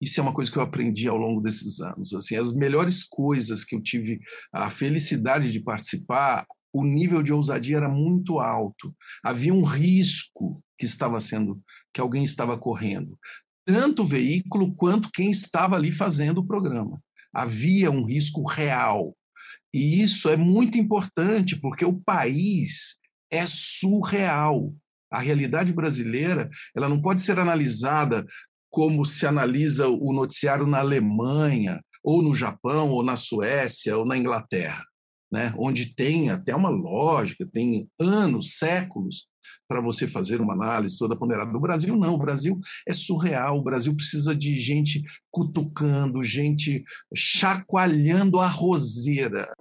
Isso 0.00 0.20
é 0.20 0.22
uma 0.22 0.32
coisa 0.32 0.50
que 0.50 0.56
eu 0.56 0.62
aprendi 0.62 1.08
ao 1.08 1.16
longo 1.16 1.40
desses 1.40 1.80
anos. 1.80 2.14
Assim, 2.14 2.36
as 2.36 2.52
melhores 2.52 3.02
coisas 3.04 3.64
que 3.64 3.74
eu 3.74 3.82
tive 3.82 4.20
a 4.52 4.70
felicidade 4.70 5.50
de 5.50 5.60
participar, 5.60 6.46
o 6.72 6.84
nível 6.84 7.22
de 7.22 7.32
ousadia 7.32 7.78
era 7.78 7.88
muito 7.88 8.38
alto. 8.38 8.94
Havia 9.24 9.52
um 9.52 9.64
risco 9.64 10.62
que 10.78 10.86
estava 10.86 11.20
sendo, 11.20 11.60
que 11.92 12.00
alguém 12.00 12.22
estava 12.22 12.56
correndo, 12.56 13.18
tanto 13.66 14.02
o 14.02 14.06
veículo 14.06 14.74
quanto 14.74 15.10
quem 15.10 15.30
estava 15.30 15.74
ali 15.74 15.90
fazendo 15.90 16.38
o 16.38 16.46
programa. 16.46 17.02
Havia 17.34 17.90
um 17.90 18.04
risco 18.04 18.46
real. 18.46 19.14
E 19.72 20.02
isso 20.02 20.28
é 20.28 20.36
muito 20.36 20.78
importante, 20.78 21.56
porque 21.60 21.84
o 21.84 22.00
país 22.00 22.96
é 23.30 23.44
surreal. 23.46 24.72
A 25.10 25.20
realidade 25.20 25.72
brasileira, 25.72 26.48
ela 26.76 26.88
não 26.88 27.00
pode 27.00 27.20
ser 27.20 27.38
analisada 27.38 28.26
como 28.70 29.04
se 29.04 29.26
analisa 29.26 29.88
o 29.88 30.12
noticiário 30.12 30.66
na 30.66 30.80
Alemanha, 30.80 31.80
ou 32.02 32.22
no 32.22 32.34
Japão, 32.34 32.90
ou 32.90 33.02
na 33.02 33.16
Suécia, 33.16 33.96
ou 33.96 34.04
na 34.04 34.16
Inglaterra 34.16 34.82
né? 35.30 35.54
onde 35.58 35.94
tem 35.94 36.30
até 36.30 36.54
uma 36.54 36.70
lógica, 36.70 37.46
tem 37.46 37.88
anos, 38.00 38.56
séculos 38.56 39.26
para 39.68 39.82
você 39.82 40.06
fazer 40.06 40.40
uma 40.40 40.54
análise 40.54 40.96
toda 40.98 41.14
ponderada. 41.14 41.52
No 41.52 41.60
Brasil, 41.60 41.94
não. 41.94 42.14
O 42.14 42.18
Brasil 42.18 42.58
é 42.88 42.92
surreal. 42.92 43.58
O 43.58 43.62
Brasil 43.62 43.94
precisa 43.94 44.34
de 44.34 44.58
gente 44.58 45.02
cutucando, 45.30 46.24
gente 46.24 46.82
chacoalhando 47.14 48.40
a 48.40 48.48
roseira. 48.48 49.52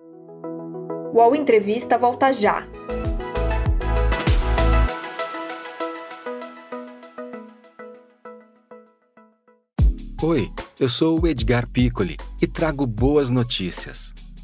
O 1.14 1.18
UOL 1.18 1.36
Entrevista 1.36 1.98
volta 1.98 2.32
já. 2.32 2.66
Oi, 10.24 10.52
eu 10.80 10.90
sou 10.90 11.22
o 11.22 11.28
Edgar 11.28 11.70
Piccoli 11.70 12.18
e 12.42 12.48
trago 12.48 12.88
boas 12.88 13.30
notícias. 13.30 14.14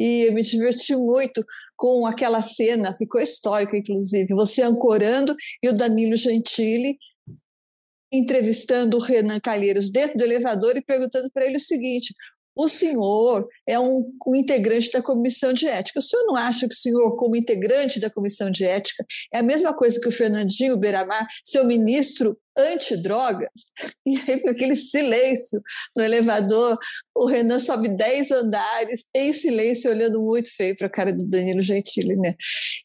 e 0.00 0.22
eu 0.22 0.32
me 0.32 0.40
diverti 0.40 0.96
muito 0.96 1.44
com 1.76 2.06
aquela 2.06 2.40
cena, 2.40 2.94
ficou 2.94 3.20
histórica, 3.20 3.76
inclusive, 3.76 4.34
você 4.34 4.62
ancorando 4.62 5.36
e 5.62 5.68
o 5.68 5.74
Danilo 5.74 6.16
Gentili 6.16 6.96
entrevistando 8.10 8.96
o 8.96 9.00
Renan 9.00 9.38
Calheiros 9.38 9.90
dentro 9.90 10.18
do 10.18 10.24
elevador 10.24 10.76
e 10.76 10.82
perguntando 10.82 11.30
para 11.30 11.46
ele 11.46 11.58
o 11.58 11.60
seguinte: 11.60 12.14
o 12.62 12.68
senhor 12.68 13.48
é 13.66 13.80
um, 13.80 14.12
um, 14.26 14.36
integrante 14.36 14.90
da 14.92 15.02
comissão 15.02 15.50
de 15.50 15.66
ética. 15.66 15.98
O 15.98 16.02
senhor 16.02 16.26
não 16.26 16.36
acha 16.36 16.68
que 16.68 16.74
o 16.74 16.78
senhor, 16.78 17.16
como 17.16 17.34
integrante 17.34 17.98
da 17.98 18.10
comissão 18.10 18.50
de 18.50 18.64
ética, 18.64 19.02
é 19.32 19.38
a 19.38 19.42
mesma 19.42 19.74
coisa 19.74 19.98
que 19.98 20.08
o 20.08 20.12
Fernandinho 20.12 20.76
Beiramar, 20.76 21.26
seu 21.42 21.64
ministro 21.64 22.38
antidrogas? 22.56 23.48
E 24.06 24.16
aí, 24.16 24.40
com 24.40 24.50
aquele 24.50 24.74
silêncio 24.74 25.62
no 25.94 26.02
elevador, 26.02 26.76
o 27.14 27.26
Renan 27.26 27.60
sobe 27.60 27.88
dez 27.88 28.30
andares, 28.32 29.04
em 29.14 29.32
silêncio, 29.32 29.88
olhando 29.88 30.20
muito 30.20 30.52
feio 30.52 30.74
para 30.74 30.88
a 30.88 30.90
cara 30.90 31.12
do 31.12 31.28
Danilo 31.28 31.60
Gentili. 31.60 32.16
Né? 32.16 32.34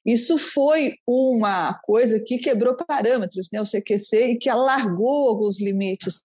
Isso 0.05 0.37
foi 0.37 0.93
uma 1.07 1.73
coisa 1.83 2.21
que 2.23 2.37
quebrou 2.37 2.75
parâmetros, 2.75 3.49
né? 3.51 3.59
o 3.59 3.65
CQC, 3.65 4.33
e 4.33 4.37
que 4.37 4.49
alargou 4.49 5.29
alguns 5.29 5.59
limites. 5.59 6.21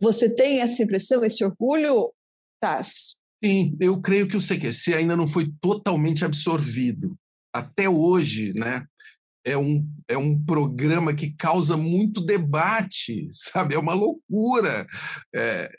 Você 0.00 0.34
tem 0.34 0.60
essa 0.60 0.82
impressão, 0.82 1.22
esse 1.22 1.44
orgulho 1.44 2.10
Sim, 3.42 3.74
eu 3.80 4.00
creio 4.00 4.28
que 4.28 4.36
o 4.36 4.40
CQC 4.40 4.94
ainda 4.94 5.16
não 5.16 5.26
foi 5.26 5.50
totalmente 5.60 6.24
absorvido. 6.24 7.16
Até 7.52 7.88
hoje, 7.88 8.52
né? 8.54 8.84
É 9.42 9.56
um, 9.56 9.82
é 10.06 10.18
um 10.18 10.38
programa 10.44 11.14
que 11.14 11.34
causa 11.34 11.74
muito 11.74 12.20
debate, 12.20 13.26
sabe? 13.32 13.74
É 13.74 13.78
uma 13.78 13.94
loucura. 13.94 14.86
É, 15.34 15.70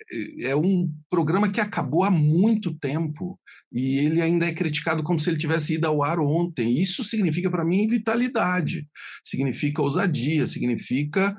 é 0.41 0.55
um 0.55 0.91
programa 1.07 1.51
que 1.51 1.61
acabou 1.61 2.03
há 2.03 2.09
muito 2.09 2.73
tempo 2.73 3.39
e 3.71 3.99
ele 3.99 4.19
ainda 4.19 4.47
é 4.47 4.53
criticado 4.53 5.03
como 5.03 5.19
se 5.19 5.29
ele 5.29 5.37
tivesse 5.37 5.75
ido 5.75 5.85
ao 5.85 6.03
ar 6.03 6.19
ontem. 6.19 6.81
Isso 6.81 7.03
significa, 7.03 7.51
para 7.51 7.63
mim, 7.63 7.85
vitalidade, 7.85 8.87
significa 9.23 9.83
ousadia, 9.83 10.47
significa 10.47 11.37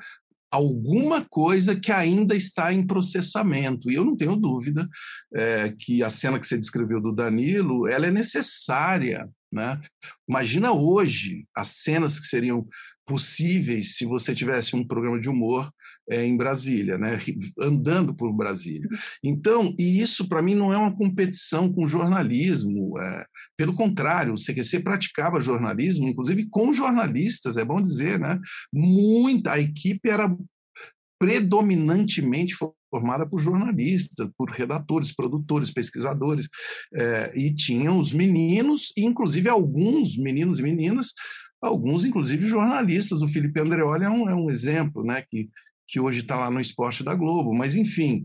alguma 0.52 1.24
coisa 1.24 1.74
que 1.74 1.90
ainda 1.90 2.36
está 2.36 2.74
em 2.74 2.86
processamento. 2.86 3.90
E 3.90 3.94
eu 3.94 4.04
não 4.04 4.14
tenho 4.14 4.36
dúvida 4.36 4.86
é, 5.34 5.74
que 5.78 6.02
a 6.02 6.10
cena 6.10 6.38
que 6.38 6.46
você 6.46 6.58
descreveu 6.58 7.00
do 7.00 7.12
Danilo, 7.12 7.88
ela 7.88 8.06
é 8.06 8.10
necessária. 8.10 9.26
Né? 9.50 9.80
Imagina 10.28 10.72
hoje 10.72 11.46
as 11.56 11.68
cenas 11.68 12.20
que 12.20 12.26
seriam 12.26 12.66
possíveis 13.06 13.96
se 13.96 14.04
você 14.04 14.34
tivesse 14.34 14.76
um 14.76 14.86
programa 14.86 15.18
de 15.18 15.28
humor 15.28 15.72
é, 16.08 16.24
em 16.24 16.36
Brasília, 16.36 16.98
né? 16.98 17.18
andando 17.58 18.14
por 18.14 18.32
Brasília. 18.32 18.88
Então, 19.22 19.74
e 19.78 20.00
isso 20.00 20.28
para 20.28 20.42
mim 20.42 20.54
não 20.54 20.72
é 20.72 20.76
uma 20.76 20.94
competição 20.94 21.72
com 21.72 21.86
jornalismo, 21.86 22.98
é, 22.98 23.26
pelo 23.56 23.74
contrário, 23.74 24.34
o 24.34 24.36
CQC 24.36 24.80
praticava 24.80 25.40
jornalismo, 25.40 26.08
inclusive 26.08 26.46
com 26.48 26.72
jornalistas, 26.72 27.56
é 27.56 27.64
bom 27.64 27.80
dizer, 27.80 28.18
né? 28.18 28.38
Muita, 28.72 29.52
a 29.52 29.60
equipe 29.60 30.08
era 30.08 30.34
predominantemente 31.18 32.56
formada 32.90 33.26
por 33.28 33.38
jornalistas, 33.38 34.28
por 34.36 34.50
redatores, 34.50 35.14
produtores, 35.14 35.70
pesquisadores, 35.70 36.48
é, 36.94 37.32
e 37.36 37.54
tinham 37.54 37.96
os 37.96 38.12
meninos, 38.12 38.92
inclusive 38.96 39.48
alguns 39.48 40.16
meninos 40.16 40.58
e 40.58 40.62
meninas 40.62 41.12
alguns, 41.62 42.04
inclusive, 42.04 42.44
jornalistas. 42.44 43.22
O 43.22 43.28
Felipe 43.28 43.60
Andreoli 43.60 44.04
é 44.04 44.10
um, 44.10 44.28
é 44.28 44.34
um 44.34 44.50
exemplo, 44.50 45.04
né, 45.04 45.22
que, 45.30 45.48
que 45.92 46.00
hoje 46.00 46.20
está 46.20 46.36
lá 46.36 46.50
no 46.50 46.58
Esporte 46.58 47.04
da 47.04 47.14
Globo. 47.14 47.52
Mas, 47.52 47.76
enfim, 47.76 48.22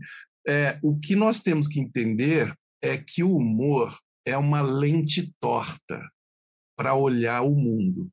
é, 0.48 0.78
o 0.82 0.98
que 0.98 1.14
nós 1.14 1.40
temos 1.40 1.68
que 1.68 1.78
entender 1.78 2.50
é 2.82 2.96
que 2.96 3.22
o 3.22 3.36
humor 3.36 3.94
é 4.26 4.38
uma 4.38 4.62
lente 4.62 5.30
torta 5.38 6.00
para 6.76 6.94
olhar 6.94 7.42
o 7.42 7.54
mundo. 7.54 8.08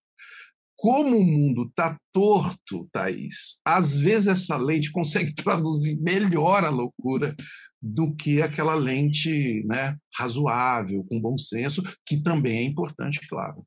Como 0.78 1.18
o 1.18 1.24
mundo 1.24 1.64
está 1.70 1.98
torto, 2.14 2.90
Thaís, 2.92 3.62
às 3.64 3.98
vezes 3.98 4.28
essa 4.28 4.58
lente 4.58 4.92
consegue 4.92 5.34
traduzir 5.36 5.98
melhor 6.02 6.66
a 6.66 6.70
loucura 6.70 7.34
do 7.82 8.14
que 8.14 8.42
aquela 8.42 8.76
lente 8.76 9.64
né, 9.66 9.96
razoável, 10.18 11.06
com 11.06 11.22
bom 11.22 11.38
senso, 11.38 11.82
que 12.06 12.22
também 12.22 12.58
é 12.58 12.64
importante, 12.64 13.26
claro. 13.30 13.66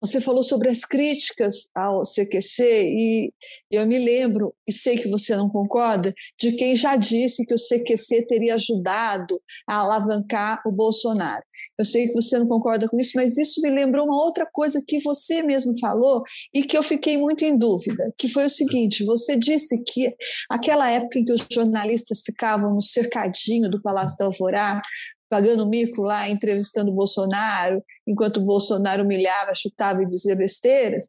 Você 0.00 0.20
falou 0.20 0.42
sobre 0.42 0.70
as 0.70 0.80
críticas 0.80 1.64
ao 1.74 2.02
CQC 2.02 2.62
e 2.62 3.32
eu 3.70 3.86
me 3.86 3.98
lembro, 3.98 4.54
e 4.66 4.72
sei 4.72 4.96
que 4.96 5.08
você 5.08 5.34
não 5.34 5.48
concorda, 5.48 6.12
de 6.38 6.52
quem 6.52 6.76
já 6.76 6.94
disse 6.96 7.44
que 7.44 7.54
o 7.54 7.58
CQC 7.58 8.26
teria 8.26 8.54
ajudado 8.54 9.40
a 9.66 9.80
alavancar 9.80 10.62
o 10.64 10.70
Bolsonaro. 10.70 11.42
Eu 11.78 11.84
sei 11.84 12.06
que 12.06 12.12
você 12.12 12.38
não 12.38 12.46
concorda 12.46 12.88
com 12.88 12.98
isso, 12.98 13.12
mas 13.16 13.36
isso 13.36 13.60
me 13.60 13.70
lembrou 13.70 14.06
uma 14.06 14.22
outra 14.22 14.46
coisa 14.52 14.82
que 14.86 15.00
você 15.00 15.42
mesmo 15.42 15.74
falou 15.80 16.22
e 16.54 16.62
que 16.62 16.76
eu 16.76 16.82
fiquei 16.82 17.18
muito 17.18 17.44
em 17.44 17.56
dúvida, 17.56 18.12
que 18.16 18.28
foi 18.28 18.46
o 18.46 18.50
seguinte, 18.50 19.04
você 19.04 19.36
disse 19.36 19.82
que 19.82 20.14
aquela 20.50 20.90
época 20.90 21.18
em 21.18 21.24
que 21.24 21.32
os 21.32 21.44
jornalistas 21.50 22.20
ficavam 22.24 22.74
no 22.74 22.82
cercadinho 22.82 23.68
do 23.68 23.82
Palácio 23.82 24.16
da 24.18 24.26
Alvorá, 24.26 24.80
pagando 25.28 25.68
mico 25.68 26.02
lá, 26.02 26.28
entrevistando 26.28 26.90
o 26.90 26.94
Bolsonaro, 26.94 27.82
enquanto 28.06 28.38
o 28.38 28.44
Bolsonaro 28.44 29.02
humilhava, 29.02 29.54
chutava 29.54 30.02
e 30.02 30.08
dizia 30.08 30.34
besteiras, 30.34 31.08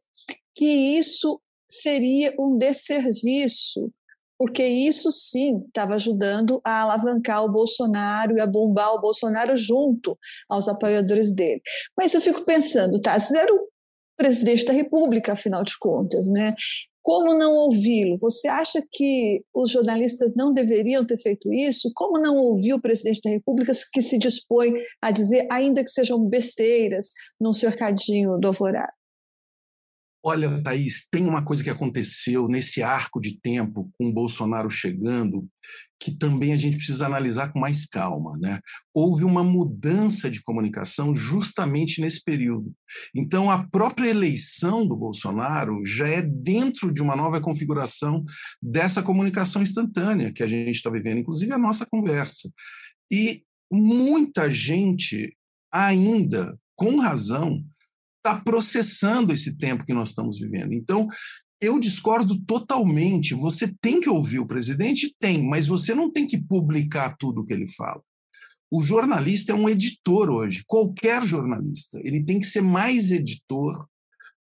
que 0.54 0.66
isso 0.66 1.40
seria 1.68 2.34
um 2.38 2.56
desserviço, 2.56 3.90
porque 4.38 4.66
isso 4.66 5.12
sim 5.12 5.62
estava 5.66 5.94
ajudando 5.94 6.60
a 6.64 6.82
alavancar 6.82 7.44
o 7.44 7.52
Bolsonaro 7.52 8.36
e 8.36 8.40
a 8.40 8.46
bombar 8.46 8.94
o 8.94 9.00
Bolsonaro 9.00 9.54
junto 9.56 10.18
aos 10.48 10.68
apoiadores 10.68 11.34
dele. 11.34 11.60
Mas 11.96 12.14
eu 12.14 12.20
fico 12.20 12.44
pensando, 12.44 13.00
tá, 13.00 13.16
era 13.36 13.54
o 13.54 13.68
presidente 14.16 14.64
da 14.64 14.72
República, 14.72 15.32
afinal 15.32 15.62
de 15.62 15.78
contas, 15.78 16.26
né? 16.28 16.54
Como 17.02 17.34
não 17.34 17.54
ouvi-lo? 17.54 18.16
Você 18.18 18.48
acha 18.48 18.82
que 18.90 19.42
os 19.54 19.70
jornalistas 19.70 20.34
não 20.34 20.52
deveriam 20.52 21.04
ter 21.04 21.18
feito 21.18 21.52
isso? 21.52 21.90
Como 21.94 22.20
não 22.20 22.36
ouvir 22.36 22.74
o 22.74 22.80
presidente 22.80 23.20
da 23.24 23.30
República 23.30 23.72
que 23.92 24.02
se 24.02 24.18
dispõe 24.18 24.74
a 25.00 25.10
dizer, 25.10 25.46
ainda 25.50 25.82
que 25.82 25.90
sejam 25.90 26.22
besteiras, 26.24 27.08
num 27.40 27.52
cercadinho 27.52 28.38
do 28.38 28.48
Alvorada? 28.48 28.99
Olha, 30.22 30.62
Thaís, 30.62 31.08
tem 31.10 31.26
uma 31.26 31.42
coisa 31.42 31.64
que 31.64 31.70
aconteceu 31.70 32.46
nesse 32.46 32.82
arco 32.82 33.20
de 33.20 33.38
tempo 33.40 33.90
com 33.98 34.08
o 34.08 34.12
Bolsonaro 34.12 34.68
chegando 34.68 35.48
que 36.00 36.10
também 36.10 36.54
a 36.54 36.56
gente 36.56 36.76
precisa 36.76 37.04
analisar 37.04 37.52
com 37.52 37.60
mais 37.60 37.84
calma. 37.84 38.32
Né? 38.38 38.58
Houve 38.94 39.24
uma 39.24 39.44
mudança 39.44 40.30
de 40.30 40.42
comunicação 40.42 41.14
justamente 41.14 42.00
nesse 42.00 42.24
período. 42.24 42.72
Então, 43.14 43.50
a 43.50 43.68
própria 43.68 44.08
eleição 44.08 44.86
do 44.86 44.96
Bolsonaro 44.96 45.84
já 45.84 46.08
é 46.08 46.22
dentro 46.22 46.90
de 46.90 47.02
uma 47.02 47.14
nova 47.14 47.40
configuração 47.40 48.24
dessa 48.62 49.02
comunicação 49.02 49.60
instantânea 49.60 50.32
que 50.32 50.42
a 50.42 50.46
gente 50.46 50.70
está 50.70 50.88
vivendo, 50.88 51.18
inclusive 51.18 51.52
a 51.52 51.58
nossa 51.58 51.84
conversa. 51.84 52.50
E 53.12 53.42
muita 53.70 54.50
gente 54.50 55.36
ainda, 55.70 56.58
com 56.74 56.96
razão, 56.96 57.62
está 58.20 58.40
processando 58.40 59.32
esse 59.32 59.56
tempo 59.56 59.84
que 59.84 59.94
nós 59.94 60.10
estamos 60.10 60.38
vivendo. 60.38 60.72
Então, 60.72 61.08
eu 61.60 61.78
discordo 61.78 62.40
totalmente. 62.44 63.34
Você 63.34 63.74
tem 63.80 64.00
que 64.00 64.08
ouvir 64.08 64.38
o 64.38 64.46
presidente? 64.46 65.14
Tem, 65.18 65.42
mas 65.42 65.66
você 65.66 65.94
não 65.94 66.10
tem 66.10 66.26
que 66.26 66.40
publicar 66.40 67.16
tudo 67.18 67.40
o 67.40 67.46
que 67.46 67.52
ele 67.52 67.68
fala. 67.68 68.02
O 68.70 68.82
jornalista 68.82 69.52
é 69.52 69.54
um 69.54 69.68
editor 69.68 70.30
hoje, 70.30 70.62
qualquer 70.66 71.24
jornalista. 71.24 72.00
Ele 72.04 72.24
tem 72.24 72.38
que 72.38 72.46
ser 72.46 72.62
mais 72.62 73.10
editor 73.10 73.86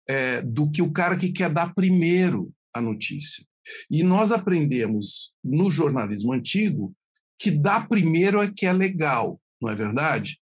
é, 0.07 0.41
do 0.41 0.69
que 0.69 0.81
o 0.81 0.91
cara 0.91 1.17
que 1.17 1.31
quer 1.31 1.51
dar 1.51 1.73
primeiro 1.73 2.51
a 2.73 2.81
notícia. 2.81 3.43
E 3.89 4.03
nós 4.03 4.31
aprendemos 4.31 5.33
no 5.43 5.71
jornalismo 5.71 6.33
antigo 6.33 6.93
que 7.39 7.51
dar 7.51 7.87
primeiro 7.87 8.41
é 8.41 8.51
que 8.51 8.65
é 8.65 8.73
legal, 8.73 9.39
não 9.61 9.69
é 9.69 9.75
verdade? 9.75 10.39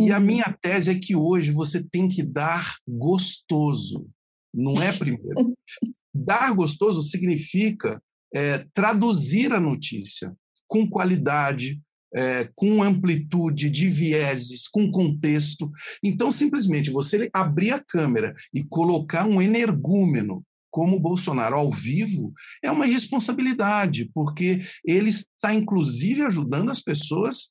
E 0.00 0.10
a 0.10 0.18
uhum. 0.18 0.24
minha 0.24 0.56
tese 0.62 0.90
é 0.90 0.98
que 0.98 1.14
hoje 1.14 1.50
você 1.50 1.82
tem 1.82 2.08
que 2.08 2.22
dar 2.22 2.76
gostoso, 2.88 4.08
não 4.52 4.82
é 4.82 4.90
primeiro. 4.96 5.54
dar 6.14 6.54
gostoso 6.54 7.02
significa 7.02 8.02
é, 8.34 8.64
traduzir 8.72 9.52
a 9.52 9.60
notícia 9.60 10.34
com 10.66 10.88
qualidade, 10.88 11.78
é, 12.14 12.48
com 12.54 12.82
amplitude 12.82 13.68
de 13.68 13.88
vieses, 13.88 14.66
com 14.66 14.90
contexto. 14.90 15.70
Então, 16.02 16.32
simplesmente 16.32 16.90
você 16.90 17.28
abrir 17.32 17.72
a 17.72 17.84
câmera 17.84 18.34
e 18.54 18.64
colocar 18.64 19.26
um 19.26 19.42
energúmeno 19.42 20.42
como 20.70 20.96
o 20.96 21.00
Bolsonaro 21.00 21.56
ao 21.56 21.70
vivo 21.70 22.32
é 22.62 22.70
uma 22.70 22.86
irresponsabilidade, 22.86 24.10
porque 24.14 24.60
ele 24.82 25.10
está, 25.10 25.52
inclusive, 25.52 26.22
ajudando 26.22 26.70
as 26.70 26.80
pessoas 26.80 27.48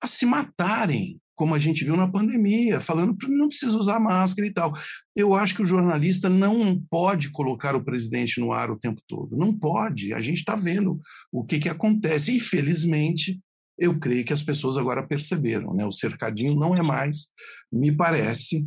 a 0.00 0.06
se 0.06 0.24
matarem, 0.24 1.20
como 1.34 1.54
a 1.54 1.58
gente 1.58 1.84
viu 1.84 1.96
na 1.96 2.10
pandemia, 2.10 2.80
falando 2.80 3.16
que 3.16 3.26
não 3.28 3.48
precisa 3.48 3.76
usar 3.76 3.98
máscara 3.98 4.46
e 4.46 4.52
tal. 4.52 4.72
Eu 5.16 5.34
acho 5.34 5.54
que 5.54 5.62
o 5.62 5.66
jornalista 5.66 6.28
não 6.28 6.80
pode 6.90 7.30
colocar 7.30 7.74
o 7.74 7.84
presidente 7.84 8.40
no 8.40 8.52
ar 8.52 8.70
o 8.70 8.78
tempo 8.78 9.00
todo. 9.06 9.36
Não 9.36 9.52
pode. 9.52 10.12
A 10.12 10.20
gente 10.20 10.38
está 10.38 10.54
vendo 10.54 10.98
o 11.32 11.44
que, 11.44 11.58
que 11.58 11.68
acontece. 11.68 12.36
Infelizmente, 12.36 13.40
eu 13.78 13.98
creio 13.98 14.24
que 14.24 14.32
as 14.32 14.42
pessoas 14.42 14.76
agora 14.76 15.06
perceberam. 15.06 15.74
Né? 15.74 15.84
O 15.84 15.92
cercadinho 15.92 16.54
não 16.54 16.76
é 16.76 16.82
mais, 16.82 17.28
me 17.72 17.90
parece, 17.90 18.66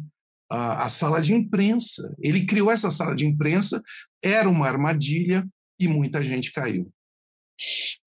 a, 0.52 0.84
a 0.86 0.90
sala 0.90 1.22
de 1.22 1.34
imprensa. 1.34 2.16
Ele 2.20 2.46
criou 2.46 2.72
essa 2.72 2.92
sala 2.92 3.16
de 3.16 3.26
imprensa, 3.26 3.82
era 4.24 4.50
uma 4.50 4.68
armadilha 4.68 5.48
e 5.80 5.88
muita 5.88 6.24
gente 6.24 6.52
caiu. 6.52 6.92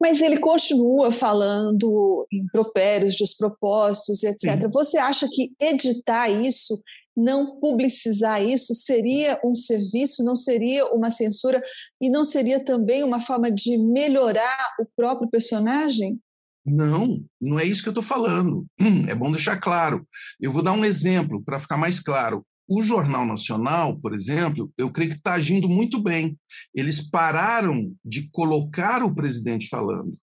Mas 0.01 0.21
ele 0.21 0.39
continua 0.39 1.11
falando 1.11 2.27
em 2.33 2.47
propérios, 2.47 3.17
despropósitos, 3.17 4.23
etc. 4.23 4.63
Sim. 4.63 4.71
Você 4.73 4.99
acha 4.99 5.27
que 5.31 5.53
editar 5.61 6.29
isso, 6.29 6.81
não 7.17 7.59
publicizar 7.61 8.43
isso, 8.43 8.75
seria 8.75 9.41
um 9.45 9.55
serviço, 9.55 10.25
não 10.25 10.37
seria 10.37 10.87
uma 10.87 11.11
censura 11.11 11.63
e 12.01 12.09
não 12.09 12.25
seria 12.25 12.65
também 12.65 13.03
uma 13.03 13.21
forma 13.21 13.51
de 13.51 13.77
melhorar 13.79 14.75
o 14.79 14.87
próprio 14.97 15.29
personagem? 15.29 16.19
Não, 16.65 17.17
não 17.41 17.59
é 17.59 17.65
isso 17.65 17.83
que 17.83 17.89
eu 17.89 17.93
estou 17.93 18.05
falando. 18.05 18.67
É 19.09 19.15
bom 19.15 19.31
deixar 19.31 19.57
claro. 19.59 20.07
Eu 20.41 20.53
vou 20.53 20.63
dar 20.63 20.73
um 20.73 20.85
exemplo 20.85 21.43
para 21.45 21.59
ficar 21.59 21.77
mais 21.77 22.01
claro. 22.01 22.45
O 22.71 22.85
Jornal 22.85 23.27
Nacional, 23.27 23.99
por 23.99 24.15
exemplo, 24.15 24.73
eu 24.79 24.93
creio 24.93 25.11
que 25.11 25.17
está 25.17 25.33
agindo 25.33 25.69
muito 25.69 26.01
bem. 26.01 26.39
Eles 26.73 27.01
pararam 27.01 27.93
de 28.05 28.31
colocar 28.31 29.03
o 29.03 29.13
presidente 29.13 29.67
falando. 29.67 30.17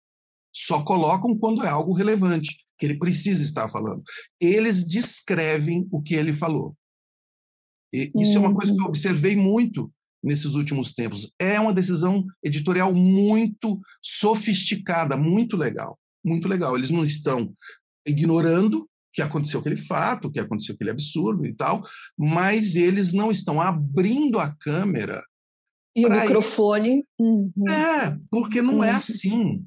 Só 0.56 0.82
colocam 0.82 1.38
quando 1.38 1.66
é 1.66 1.68
algo 1.68 1.92
relevante, 1.92 2.56
que 2.80 2.86
ele 2.86 2.98
precisa 2.98 3.44
estar 3.44 3.68
falando. 3.68 4.02
Eles 4.40 4.88
descrevem 4.88 5.86
o 5.92 6.02
que 6.02 6.16
ele 6.16 6.32
falou. 6.32 6.74
E 7.94 8.10
isso 8.16 8.38
uhum. 8.38 8.46
é 8.46 8.48
uma 8.48 8.56
coisa 8.56 8.72
que 8.72 8.80
eu 8.80 8.84
uhum. 8.84 8.90
observei 8.90 9.36
muito 9.36 9.92
nesses 10.24 10.56
últimos 10.56 10.94
tempos. 10.94 11.30
É 11.38 11.60
uma 11.60 11.74
decisão 11.74 12.24
editorial 12.42 12.94
muito 12.94 13.78
sofisticada, 14.02 15.18
muito 15.18 15.58
legal. 15.58 16.00
Muito 16.26 16.48
legal. 16.48 16.78
Eles 16.78 16.92
não 16.92 17.04
estão 17.04 17.52
ignorando 18.08 18.88
que 19.18 19.22
aconteceu 19.24 19.60
aquele 19.60 19.76
fato, 19.76 20.30
que 20.30 20.40
aconteceu 20.40 20.76
aquele 20.76 20.92
absurdo 20.92 21.44
e 21.44 21.52
tal, 21.52 21.82
mas 22.16 22.76
eles 22.76 23.14
não 23.14 23.32
estão 23.32 23.60
abrindo 23.60 24.40
a 24.40 24.56
câmera. 24.60 25.24
E 25.96 26.06
o 26.06 26.12
microfone. 26.12 27.04
Uhum. 27.20 27.52
É, 27.68 28.16
porque 28.30 28.62
não 28.62 28.84
é 28.84 28.92
assim. 28.92 29.58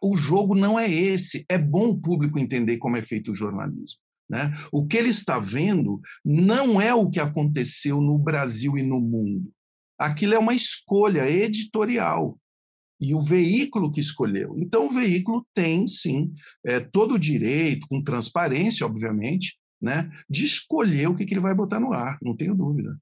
O 0.00 0.16
jogo 0.16 0.54
não 0.54 0.78
é 0.78 0.88
esse. 0.88 1.44
É 1.48 1.58
bom 1.58 1.88
o 1.88 2.00
público 2.00 2.38
entender 2.38 2.76
como 2.76 2.96
é 2.96 3.02
feito 3.02 3.32
o 3.32 3.34
jornalismo. 3.34 3.98
Né? 4.30 4.52
O 4.70 4.86
que 4.86 4.96
ele 4.96 5.08
está 5.08 5.40
vendo 5.40 6.00
não 6.24 6.80
é 6.80 6.94
o 6.94 7.10
que 7.10 7.18
aconteceu 7.18 8.00
no 8.00 8.16
Brasil 8.16 8.78
e 8.78 8.82
no 8.82 9.00
mundo. 9.00 9.50
Aquilo 9.98 10.34
é 10.34 10.38
uma 10.38 10.54
escolha 10.54 11.28
editorial 11.28 12.38
e 13.00 13.14
o 13.14 13.20
veículo 13.20 13.90
que 13.90 14.00
escolheu. 14.00 14.54
Então, 14.58 14.86
o 14.86 14.90
veículo 14.90 15.46
tem, 15.54 15.86
sim, 15.86 16.32
é, 16.64 16.80
todo 16.80 17.14
o 17.14 17.18
direito, 17.18 17.86
com 17.88 18.02
transparência, 18.02 18.84
obviamente, 18.84 19.56
né, 19.80 20.10
de 20.28 20.44
escolher 20.44 21.08
o 21.08 21.14
que, 21.14 21.24
que 21.24 21.32
ele 21.32 21.40
vai 21.40 21.54
botar 21.54 21.80
no 21.80 21.92
ar, 21.92 22.18
não 22.22 22.36
tenho 22.36 22.54
dúvida. 22.54 22.96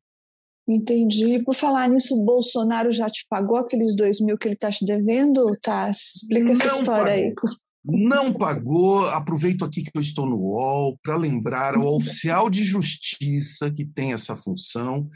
Entendi. 0.69 1.43
Por 1.45 1.55
falar 1.55 1.89
nisso, 1.89 2.15
o 2.15 2.25
Bolsonaro 2.25 2.93
já 2.93 3.09
te 3.09 3.25
pagou 3.29 3.57
aqueles 3.57 3.97
dois 3.97 4.21
mil 4.21 4.37
que 4.37 4.47
ele 4.47 4.55
está 4.55 4.71
te 4.71 4.85
devendo, 4.85 5.57
Tá, 5.63 5.91
Explica 5.91 6.53
essa 6.53 6.67
não 6.67 6.77
história 6.77 7.13
pagou. 7.13 7.51
aí. 7.51 7.57
Não 7.85 8.33
pagou. 8.35 9.07
Aproveito 9.07 9.65
aqui 9.65 9.83
que 9.83 9.91
eu 9.95 10.03
estou 10.03 10.27
no 10.27 10.37
UOL 10.37 10.99
para 11.03 11.17
lembrar 11.17 11.75
ao 11.75 11.95
oficial 11.97 12.51
de 12.51 12.65
justiça 12.65 13.71
que 13.71 13.87
tem 13.87 14.13
essa 14.13 14.37
função 14.37 15.09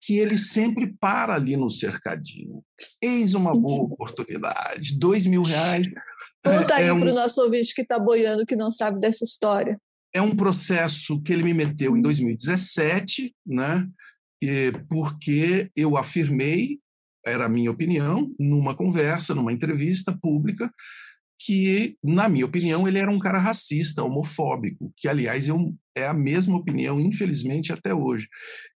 que 0.00 0.16
ele 0.16 0.38
sempre 0.38 0.94
para 1.00 1.34
ali 1.34 1.56
no 1.56 1.70
cercadinho. 1.70 2.62
Eis 3.02 3.34
uma 3.34 3.52
boa 3.52 3.84
oportunidade. 3.84 4.98
Dois 4.98 5.26
mil 5.26 5.42
reais. 5.42 5.88
Conta 6.44 6.76
aí 6.76 6.86
é 6.86 6.92
um, 6.92 7.00
para 7.00 7.10
o 7.10 7.14
nosso 7.14 7.42
ouvinte 7.42 7.74
que 7.74 7.82
está 7.82 7.98
boiando, 7.98 8.46
que 8.46 8.56
não 8.56 8.70
sabe 8.70 9.00
dessa 9.00 9.24
história. 9.24 9.78
É 10.14 10.22
um 10.22 10.34
processo 10.34 11.20
que 11.22 11.32
ele 11.32 11.42
me 11.42 11.52
meteu 11.52 11.96
em 11.96 12.02
2017, 12.02 13.34
né? 13.46 13.86
E 14.42 14.72
porque 14.88 15.70
eu 15.76 15.96
afirmei, 15.96 16.78
era 17.26 17.46
a 17.46 17.48
minha 17.48 17.70
opinião, 17.70 18.32
numa 18.38 18.74
conversa, 18.74 19.34
numa 19.34 19.52
entrevista 19.52 20.16
pública, 20.16 20.72
que, 21.40 21.96
na 22.02 22.28
minha 22.28 22.46
opinião, 22.46 22.88
ele 22.88 22.98
era 22.98 23.10
um 23.10 23.18
cara 23.18 23.38
racista, 23.38 24.02
homofóbico, 24.02 24.92
que, 24.96 25.06
aliás, 25.06 25.46
eu, 25.46 25.74
é 25.98 26.06
a 26.06 26.14
mesma 26.14 26.56
opinião, 26.56 27.00
infelizmente, 27.00 27.72
até 27.72 27.94
hoje. 27.94 28.28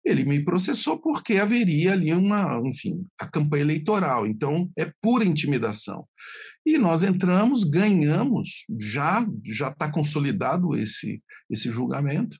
Ele 0.04 0.24
me 0.24 0.42
processou 0.44 0.98
porque 1.00 1.36
haveria 1.36 1.92
ali 1.92 2.12
uma, 2.12 2.60
enfim, 2.64 3.06
a 3.18 3.26
campanha 3.26 3.62
eleitoral, 3.62 4.26
então 4.26 4.70
é 4.76 4.90
pura 5.00 5.24
intimidação. 5.24 6.06
E 6.64 6.78
nós 6.78 7.02
entramos, 7.02 7.64
ganhamos, 7.64 8.64
já 8.78 9.26
já 9.44 9.68
está 9.68 9.90
consolidado 9.90 10.74
esse, 10.76 11.22
esse 11.50 11.70
julgamento, 11.70 12.36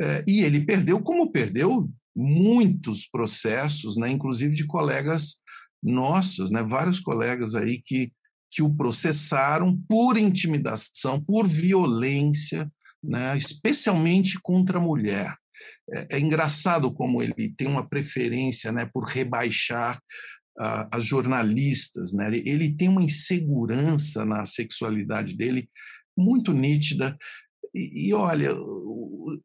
é, 0.00 0.24
e 0.26 0.40
ele 0.40 0.64
perdeu, 0.64 1.00
como 1.00 1.30
perdeu 1.30 1.90
muitos 2.16 3.06
processos, 3.06 3.96
né, 3.96 4.10
inclusive 4.10 4.54
de 4.54 4.66
colegas 4.66 5.36
nossos, 5.82 6.50
né, 6.50 6.62
vários 6.62 7.00
colegas 7.00 7.54
aí 7.54 7.80
que 7.82 8.12
que 8.52 8.62
o 8.62 8.70
processaram 8.70 9.74
por 9.88 10.18
intimidação, 10.18 11.18
por 11.18 11.48
violência, 11.48 12.70
né, 13.02 13.36
especialmente 13.36 14.38
contra 14.40 14.78
a 14.78 14.80
mulher. 14.80 15.34
É, 15.90 16.16
é, 16.16 16.20
engraçado 16.20 16.92
como 16.92 17.22
ele 17.22 17.52
tem 17.56 17.68
uma 17.68 17.86
preferência 17.86 18.72
né, 18.72 18.88
por 18.92 19.04
rebaixar 19.04 19.98
uh, 20.58 20.88
as 20.90 21.04
jornalistas. 21.04 22.12
Né? 22.12 22.28
Ele, 22.44 22.74
tem 22.74 22.88
uma 22.88 23.02
insegurança 23.02 24.24
na 24.24 24.46
sexualidade 24.46 25.36
dele 25.36 25.68
muito 26.16 26.52
nítida. 26.52 27.16
E, 27.74 28.08
e 28.08 28.14
olha, 28.14 28.54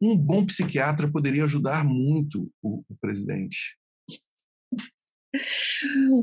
um 0.02 0.18
bom 0.18 0.46
psiquiatra 0.46 1.12
poderia 1.12 1.44
ajudar 1.44 1.84
muito 1.84 2.52
o, 2.62 2.84
o 2.88 2.96
presidente. 3.00 3.78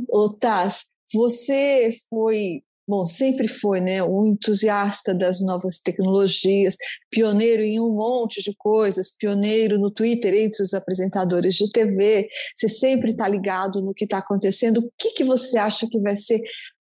Ô, 0.09 0.31
Taz, 0.31 0.87
você 1.13 1.91
foi 2.09 2.63
bom, 2.87 3.05
sempre 3.07 3.49
foi 3.49 3.81
né, 3.81 4.03
um 4.03 4.25
entusiasta 4.27 5.15
das 5.15 5.41
novas 5.41 5.81
tecnologias, 5.81 6.77
pioneiro 7.11 7.63
em 7.63 7.81
um 7.81 7.95
monte 7.95 8.43
de 8.43 8.55
coisas, 8.57 9.17
pioneiro 9.17 9.79
no 9.79 9.91
Twitter 9.91 10.35
entre 10.35 10.63
os 10.63 10.75
apresentadores 10.75 11.55
de 11.55 11.71
TV, 11.71 12.29
você 12.55 12.69
sempre 12.69 13.13
está 13.13 13.27
ligado 13.27 13.81
no 13.81 13.95
que 13.95 14.05
está 14.05 14.19
acontecendo. 14.19 14.79
O 14.79 14.93
que, 14.99 15.13
que 15.13 15.25
você 15.25 15.59
acha 15.59 15.87
que 15.91 16.01
vai 16.01 16.17
ser 16.17 16.41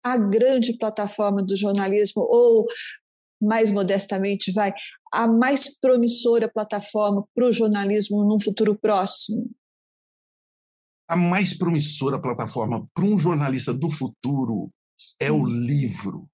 a 0.03 0.17
grande 0.17 0.77
plataforma 0.77 1.43
do 1.43 1.55
jornalismo, 1.55 2.23
ou, 2.29 2.65
mais 3.41 3.71
modestamente, 3.71 4.51
vai, 4.51 4.73
a 5.11 5.27
mais 5.27 5.79
promissora 5.79 6.51
plataforma 6.51 7.25
para 7.33 7.45
o 7.45 7.51
jornalismo 7.51 8.23
num 8.23 8.39
futuro 8.39 8.75
próximo? 8.75 9.49
A 11.07 11.15
mais 11.15 11.55
promissora 11.55 12.19
plataforma 12.19 12.87
para 12.93 13.05
um 13.05 13.17
jornalista 13.17 13.73
do 13.73 13.91
futuro 13.91 14.71
é 15.19 15.31
o 15.31 15.45
livro, 15.45 16.27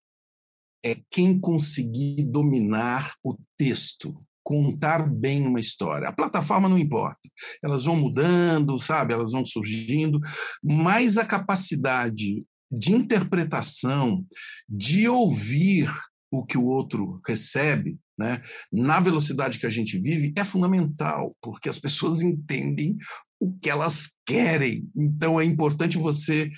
é 0.84 0.98
quem 1.10 1.40
conseguir 1.40 2.24
dominar 2.24 3.14
o 3.24 3.38
texto, 3.58 4.16
contar 4.44 5.08
bem 5.08 5.46
uma 5.46 5.60
história. 5.60 6.08
A 6.08 6.14
plataforma 6.14 6.68
não 6.68 6.78
importa, 6.78 7.20
elas 7.64 7.86
vão 7.86 7.96
mudando, 7.96 8.80
sabe, 8.80 9.14
elas 9.14 9.32
vão 9.32 9.46
surgindo, 9.46 10.20
mas 10.64 11.18
a 11.18 11.26
capacidade 11.26 12.44
de 12.72 12.94
interpretação, 12.94 14.26
de 14.68 15.08
ouvir 15.08 15.92
o 16.32 16.46
que 16.46 16.58
o 16.58 16.64
outro 16.64 17.20
recebe, 17.28 18.00
né, 18.18 18.42
na 18.72 19.00
velocidade 19.00 19.60
que 19.60 19.66
a 19.66 19.70
gente 19.70 20.00
vive, 20.00 20.32
é 20.36 20.44
fundamental, 20.44 21.36
porque 21.42 21.68
as 21.68 21.78
pessoas 21.78 22.22
entendem 22.24 22.98
o 23.40 23.52
que 23.58 23.70
elas 23.70 24.14
querem. 24.26 24.88
Então 24.96 25.40
é 25.40 25.44
importante 25.44 25.98
você 25.98 26.50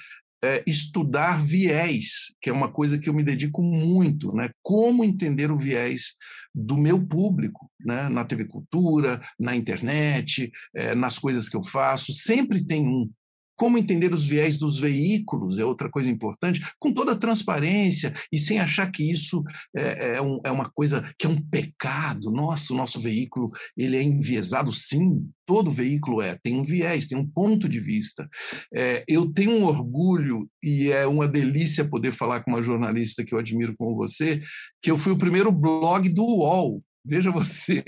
é, 0.44 0.62
estudar 0.68 1.42
viés, 1.42 2.34
que 2.42 2.50
é 2.50 2.54
uma 2.54 2.70
coisa 2.70 3.00
que 3.00 3.08
eu 3.08 3.14
me 3.14 3.24
dedico 3.24 3.64
muito, 3.64 4.34
né? 4.34 4.50
Como 4.62 5.04
entender 5.04 5.50
o 5.50 5.56
viés 5.56 6.16
do 6.54 6.78
meu 6.78 7.02
público, 7.02 7.72
né? 7.80 8.10
Na 8.10 8.26
TV 8.26 8.46
Cultura, 8.46 9.22
na 9.40 9.56
internet, 9.56 10.52
é, 10.76 10.94
nas 10.94 11.18
coisas 11.18 11.48
que 11.48 11.56
eu 11.56 11.64
faço, 11.64 12.12
sempre 12.12 12.62
tem 12.64 12.86
um. 12.86 13.10
Como 13.56 13.78
entender 13.78 14.14
os 14.14 14.26
viés 14.26 14.58
dos 14.58 14.80
veículos 14.80 15.60
é 15.60 15.66
outra 15.66 15.90
coisa 15.90 16.10
importante, 16.10 16.62
com 16.80 16.94
toda 16.94 17.16
transparência 17.16 18.14
e 18.32 18.38
sem 18.38 18.60
achar 18.60 18.92
que 18.92 19.12
isso 19.12 19.44
é, 19.76 20.16
é, 20.18 20.22
um, 20.22 20.40
é 20.44 20.52
uma 20.52 20.70
coisa 20.70 21.04
que 21.18 21.26
é 21.26 21.30
um 21.30 21.42
pecado. 21.42 22.32
Nossa, 22.32 22.74
o 22.74 22.78
nosso 22.78 23.00
veículo 23.00 23.52
ele 23.78 23.98
é 23.98 24.04
enviesado, 24.04 24.72
sim, 24.72 25.28
todo 25.46 25.72
veículo 25.72 26.22
é, 26.22 26.38
tem 26.42 26.58
um 26.58 26.64
viés, 26.64 27.08
tem 27.08 27.18
um 27.18 27.28
ponto 27.28 27.68
de 27.68 27.80
vista. 27.80 28.28
É, 28.74 29.04
eu 29.08 29.32
tenho 29.32 29.52
um 29.52 29.64
orgulho 29.64 30.50
e 30.64 30.92
é 30.92 31.06
uma 31.06 31.28
delícia 31.28 31.86
poder 31.86 32.12
falar 32.12 32.44
com 32.44 32.52
uma 32.52 32.62
jornalista 32.62 33.24
que 33.24 33.34
eu 33.34 33.40
admiro 33.40 33.76
como 33.78 33.96
você, 33.96 34.42
que 34.82 34.90
eu 34.90 34.98
fui 34.98 35.14
o 35.14 35.18
primeiro 35.18 35.52
blog 35.52 36.10
do 36.10 36.24
UOL 36.24 36.84
veja 37.06 37.32
você, 37.32 37.84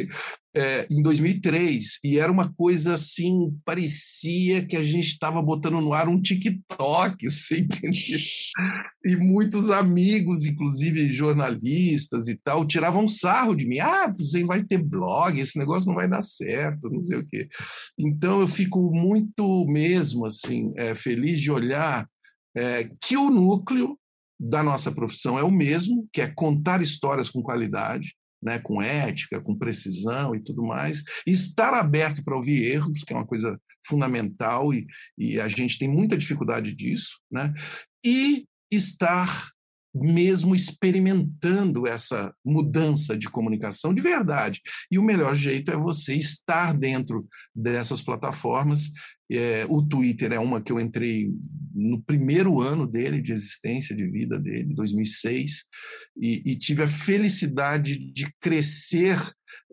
é, 0.55 0.87
em 0.91 1.01
2003, 1.01 1.99
e 2.03 2.19
era 2.19 2.31
uma 2.31 2.53
coisa 2.53 2.93
assim, 2.93 3.57
parecia 3.63 4.65
que 4.65 4.75
a 4.75 4.83
gente 4.83 5.07
estava 5.07 5.41
botando 5.41 5.79
no 5.81 5.93
ar 5.93 6.07
um 6.07 6.21
TikTok, 6.21 7.23
você 7.29 7.59
entendeu? 7.59 8.19
E 9.05 9.15
muitos 9.15 9.69
amigos, 9.69 10.43
inclusive 10.43 11.13
jornalistas 11.13 12.27
e 12.27 12.39
tal, 12.43 12.65
tiravam 12.65 13.07
sarro 13.07 13.55
de 13.55 13.67
mim. 13.67 13.79
Ah, 13.79 14.11
você 14.13 14.43
vai 14.43 14.63
ter 14.63 14.77
blog, 14.77 15.39
esse 15.39 15.57
negócio 15.57 15.87
não 15.87 15.95
vai 15.95 16.09
dar 16.09 16.21
certo, 16.21 16.89
não 16.89 17.01
sei 17.01 17.19
o 17.19 17.25
quê. 17.25 17.47
Então 17.97 18.41
eu 18.41 18.47
fico 18.47 18.91
muito 18.91 19.65
mesmo 19.67 20.25
assim, 20.25 20.73
é, 20.77 20.93
feliz 20.95 21.39
de 21.39 21.51
olhar 21.51 22.07
é, 22.55 22.89
que 23.01 23.17
o 23.17 23.29
núcleo 23.29 23.97
da 24.39 24.61
nossa 24.63 24.91
profissão 24.91 25.39
é 25.39 25.43
o 25.43 25.51
mesmo, 25.51 26.07
que 26.11 26.21
é 26.21 26.27
contar 26.27 26.81
histórias 26.81 27.29
com 27.29 27.41
qualidade, 27.41 28.15
né, 28.45 28.59
com 28.59 28.79
ética, 28.79 29.41
com 29.41 29.57
precisão 29.57 30.35
e 30.35 30.39
tudo 30.39 30.63
mais, 30.63 31.03
e 31.25 31.31
estar 31.31 31.73
aberto 31.73 32.23
para 32.23 32.35
ouvir 32.35 32.63
erros, 32.63 33.03
que 33.03 33.11
é 33.11 33.15
uma 33.15 33.25
coisa 33.25 33.59
fundamental 33.85 34.71
e, 34.71 34.85
e 35.17 35.39
a 35.39 35.47
gente 35.47 35.79
tem 35.79 35.89
muita 35.89 36.15
dificuldade 36.15 36.73
disso, 36.73 37.19
né, 37.31 37.51
e 38.05 38.45
estar 38.71 39.49
mesmo 39.95 40.53
experimentando 40.53 41.87
essa 41.87 42.33
mudança 42.43 43.17
de 43.17 43.29
comunicação 43.29 43.93
de 43.93 44.01
verdade. 44.01 44.61
E 44.91 44.99
o 44.99 45.03
melhor 45.03 45.33
jeito 45.33 45.71
é 45.71 45.77
você 45.77 46.13
estar 46.15 46.77
dentro 46.77 47.25
dessas 47.55 48.01
plataformas. 48.01 48.91
É, 49.31 49.65
o 49.69 49.81
Twitter 49.81 50.31
é 50.31 50.39
uma 50.39 50.61
que 50.61 50.71
eu 50.71 50.79
entrei 50.79 51.29
no 51.73 52.01
primeiro 52.01 52.61
ano 52.61 52.85
dele, 52.85 53.21
de 53.21 53.33
existência, 53.33 53.95
de 53.95 54.07
vida 54.07 54.39
dele, 54.39 54.73
2006, 54.73 55.65
e, 56.17 56.51
e 56.51 56.55
tive 56.55 56.83
a 56.83 56.87
felicidade 56.87 57.97
de 58.13 58.31
crescer 58.39 59.19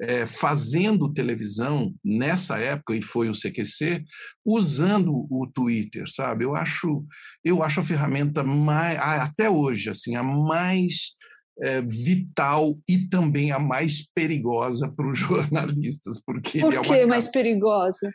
é, 0.00 0.26
fazendo 0.26 1.12
televisão 1.12 1.94
nessa 2.04 2.58
época, 2.58 2.94
e 2.94 3.02
foi 3.02 3.28
o 3.28 3.34
CQC, 3.34 4.02
usando 4.44 5.26
o 5.30 5.46
Twitter, 5.46 6.04
sabe? 6.10 6.44
Eu 6.44 6.54
acho, 6.54 7.04
eu 7.44 7.62
acho 7.62 7.80
a 7.80 7.84
ferramenta 7.84 8.42
mais, 8.42 8.98
até 8.98 9.50
hoje, 9.50 9.90
assim, 9.90 10.16
a 10.16 10.22
mais 10.22 11.14
é, 11.60 11.82
vital 11.82 12.78
e 12.88 13.06
também 13.08 13.52
a 13.52 13.58
mais 13.58 14.06
perigosa 14.14 14.90
para 14.90 15.08
os 15.08 15.18
jornalistas. 15.18 16.20
Porque 16.24 16.60
Por 16.60 16.74
é 16.74 16.80
que 16.80 16.92
é 16.94 17.06
mais 17.06 17.28
perigosa? 17.28 18.10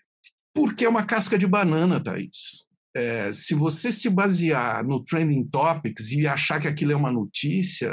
Porque 0.57 0.85
é 0.85 0.89
uma 0.89 1.05
casca 1.05 1.37
de 1.37 1.45
banana, 1.45 2.03
Thaís. 2.03 2.65
É, 2.95 3.31
se 3.31 3.53
você 3.53 3.91
se 3.91 4.09
basear 4.09 4.83
no 4.83 5.03
Trending 5.03 5.45
Topics 5.45 6.11
e 6.11 6.25
achar 6.25 6.59
que 6.59 6.67
aquilo 6.67 6.91
é 6.91 6.95
uma 6.95 7.11
notícia, 7.11 7.87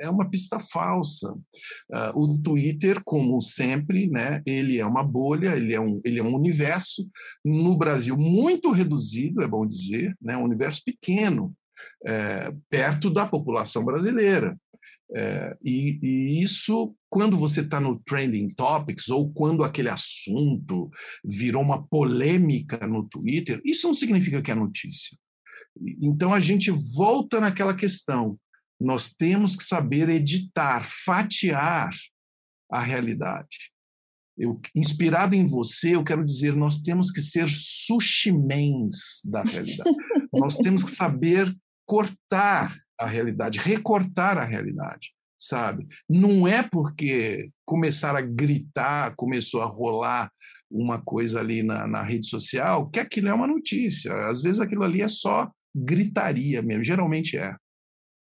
é 0.00 0.08
uma 0.08 0.26
pista 0.30 0.58
falsa. 0.58 1.30
Uh, 1.32 2.14
o 2.14 2.38
Twitter, 2.38 3.02
como 3.04 3.38
sempre, 3.42 4.08
né, 4.08 4.40
ele 4.46 4.78
é 4.78 4.86
uma 4.86 5.02
bolha, 5.02 5.54
ele 5.54 5.74
é 5.74 5.80
um, 5.80 6.00
ele 6.02 6.18
é 6.18 6.22
um 6.22 6.34
universo, 6.34 7.06
no 7.44 7.76
Brasil 7.76 8.16
muito 8.16 8.70
reduzido, 8.70 9.42
é 9.42 9.46
bom 9.46 9.66
dizer, 9.66 10.16
né, 10.18 10.34
um 10.34 10.44
universo 10.44 10.80
pequeno, 10.82 11.54
é, 12.06 12.50
perto 12.70 13.10
da 13.10 13.26
população 13.26 13.84
brasileira. 13.84 14.58
É, 15.14 15.56
e, 15.62 15.98
e, 16.02 16.42
isso, 16.42 16.94
quando 17.10 17.36
você 17.36 17.62
está 17.62 17.80
no 17.80 17.98
Trending 18.00 18.54
Topics, 18.54 19.08
ou 19.08 19.32
quando 19.32 19.64
aquele 19.64 19.88
assunto 19.88 20.90
virou 21.24 21.62
uma 21.62 21.86
polêmica 21.86 22.86
no 22.86 23.08
Twitter, 23.08 23.60
isso 23.64 23.86
não 23.86 23.94
significa 23.94 24.42
que 24.42 24.50
é 24.50 24.54
notícia. 24.54 25.16
Então 26.02 26.32
a 26.32 26.40
gente 26.40 26.70
volta 26.96 27.40
naquela 27.40 27.74
questão. 27.74 28.38
Nós 28.80 29.10
temos 29.10 29.56
que 29.56 29.64
saber 29.64 30.08
editar, 30.08 30.84
fatiar 30.84 31.90
a 32.70 32.80
realidade. 32.80 33.72
Eu, 34.36 34.60
inspirado 34.74 35.34
em 35.34 35.44
você, 35.44 35.96
eu 35.96 36.04
quero 36.04 36.24
dizer, 36.24 36.54
nós 36.54 36.78
temos 36.78 37.10
que 37.10 37.20
ser 37.20 37.48
sushimens 37.48 39.20
da 39.24 39.42
realidade. 39.42 39.82
nós 40.32 40.56
temos 40.56 40.84
que 40.84 40.90
saber 40.90 41.52
cortar 41.84 42.72
a 43.00 43.06
realidade, 43.06 43.58
recortar 43.58 44.38
a 44.38 44.44
realidade, 44.44 45.12
sabe? 45.38 45.86
Não 46.08 46.46
é 46.46 46.62
porque 46.62 47.50
começar 47.64 48.16
a 48.16 48.20
gritar, 48.20 49.14
começou 49.16 49.62
a 49.62 49.66
rolar 49.66 50.30
uma 50.70 51.00
coisa 51.00 51.40
ali 51.40 51.62
na, 51.62 51.86
na 51.86 52.02
rede 52.02 52.26
social, 52.26 52.88
que 52.90 52.98
aquilo 52.98 53.28
é 53.28 53.34
uma 53.34 53.46
notícia. 53.46 54.12
Às 54.28 54.42
vezes 54.42 54.60
aquilo 54.60 54.82
ali 54.82 55.00
é 55.00 55.08
só 55.08 55.50
gritaria 55.74 56.60
mesmo, 56.62 56.82
geralmente 56.82 57.36
é. 57.36 57.54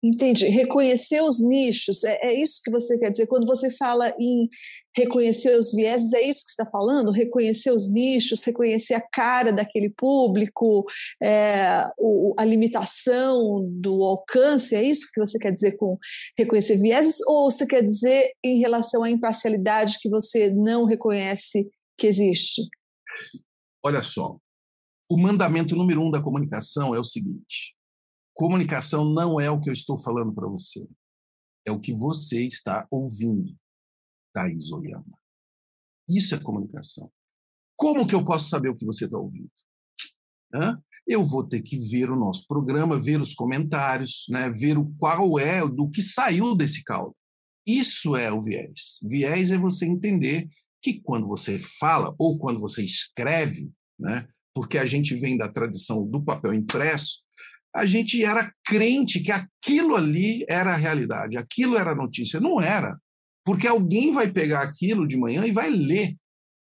Entendi. 0.06 0.46
Reconhecer 0.50 1.20
os 1.24 1.41
nichos, 1.41 2.04
é, 2.04 2.20
é, 2.22 2.39
isso 2.39 2.62
que 2.63 2.70
você 2.70 2.96
quer 3.00 3.10
dizer? 3.10 3.26
Quando 3.26 3.48
você 3.48 3.72
fala 3.76 4.13
em 4.20 4.48
reconhecer 4.96 5.58
os 5.58 5.74
vieses, 5.74 6.13
é 6.13 6.22
isso 6.22 6.46
que 6.46 6.52
você 6.52 6.62
está 6.62 6.70
falando? 6.70 7.10
Reconhecer 7.12 7.72
os 7.72 7.91
nichos, 7.91 8.44
reconhecer 8.44 8.94
a 8.94 9.02
cara 9.02 9.52
daquele 9.52 9.89
público, 9.89 10.86
é, 11.20 11.89
o, 11.98 12.36
a 12.38 12.46
limitação 12.46 13.68
do 13.82 14.04
alcance, 14.04 14.76
é 14.76 14.84
isso 14.84 15.10
que 15.12 15.20
você 15.20 15.39
quer 15.39 15.52
dizer 15.52 15.76
com 15.76 15.98
reconhecer 16.38 16.78
vieses? 16.78 17.18
Ou 17.28 17.50
você 17.50 17.65
quer 17.65 17.82
dizer 17.82 18.32
em 18.44 18.60
relação 18.60 19.02
à 19.02 19.10
imparcialidade 19.10 19.98
que 20.00 20.08
você 20.08 20.52
não 20.52 20.86
reconhece 20.86 21.68
que 21.98 22.06
existe? 22.06 22.62
Olha 23.84 24.04
só, 24.04 24.38
o 25.10 25.18
mandamento 25.18 25.76
número 25.76 26.00
um 26.00 26.12
da 26.12 26.22
comunicação 26.22 26.94
é 26.94 27.00
o 27.00 27.04
seguinte: 27.04 27.75
Comunicação 28.36 29.06
não 29.06 29.39
é 29.39 29.50
o 29.50 29.60
que 29.60 29.69
eu 29.69 29.74
estou 29.74 29.98
falando 29.98 30.34
para 30.34 30.48
você. 30.48 30.86
É 31.65 31.71
o 31.71 31.80
que 31.80 31.93
você 31.93 32.45
está 32.45 32.86
ouvindo, 32.91 33.56
Thaís 34.34 34.71
Oyama. 34.71 35.17
Isso 36.08 36.36
é 36.36 36.39
comunicação. 36.39 37.10
Como 37.78 38.06
que 38.06 38.13
eu 38.13 38.24
posso 38.24 38.50
saber 38.50 38.69
o 38.69 38.76
que 38.76 38.86
você 38.86 39.06
está 39.06 39.17
ouvindo? 39.17 39.50
Hã? 40.54 40.80
Eu 41.08 41.24
vou 41.24 41.48
ter 41.48 41.62
que 41.62 41.78
ver 41.78 42.10
o 42.10 42.15
nosso 42.15 42.45
programa, 42.45 43.00
ver 43.00 43.21
os 43.21 43.34
comentários, 43.34 44.26
né? 44.30 44.50
ver 44.50 44.78
o 44.78 44.93
qual 44.98 45.39
é 45.39 45.65
do 45.67 45.89
que 45.89 46.02
saiu 46.02 46.56
desse 46.56 46.84
caldo. 46.84 47.15
Isso 47.65 48.15
é 48.15 48.32
o 48.32 48.41
viés. 48.41 49.00
Viés 49.04 49.52
é 49.52 49.58
você 49.58 49.86
entender 49.86 50.50
que 50.82 51.00
quando 51.02 51.28
você 51.28 51.58
fala 51.58 52.13
ou 52.19 52.38
quando 52.38 52.60
você 52.60 52.84
escreve, 52.84 53.71
né? 53.98 54.28
porque 54.54 54.78
a 54.78 54.86
gente 54.86 55.15
vem 55.15 55.38
da 55.38 55.50
tradição 55.50 56.06
do 56.06 56.24
papel 56.24 56.54
impresso, 56.54 57.25
a 57.76 57.86
gente 57.86 58.24
era 58.24 58.52
crente 58.66 59.20
que 59.20 59.32
aquilo 59.32 59.96
ali 59.96 60.46
era 60.48 60.72
a 60.72 60.78
realidade, 60.78 61.38
aquilo 61.38 61.78
era 61.78 61.92
a 61.92 61.96
notícia. 61.96 62.40
Não 62.40 62.62
era. 62.62 62.98
Porque 63.44 63.68
alguém 63.68 64.12
vai 64.12 64.32
pegar 64.32 64.62
aquilo 64.62 65.06
de 65.06 65.18
manhã 65.18 65.46
e 65.46 65.52
vai 65.52 65.70
ler. 65.70 66.16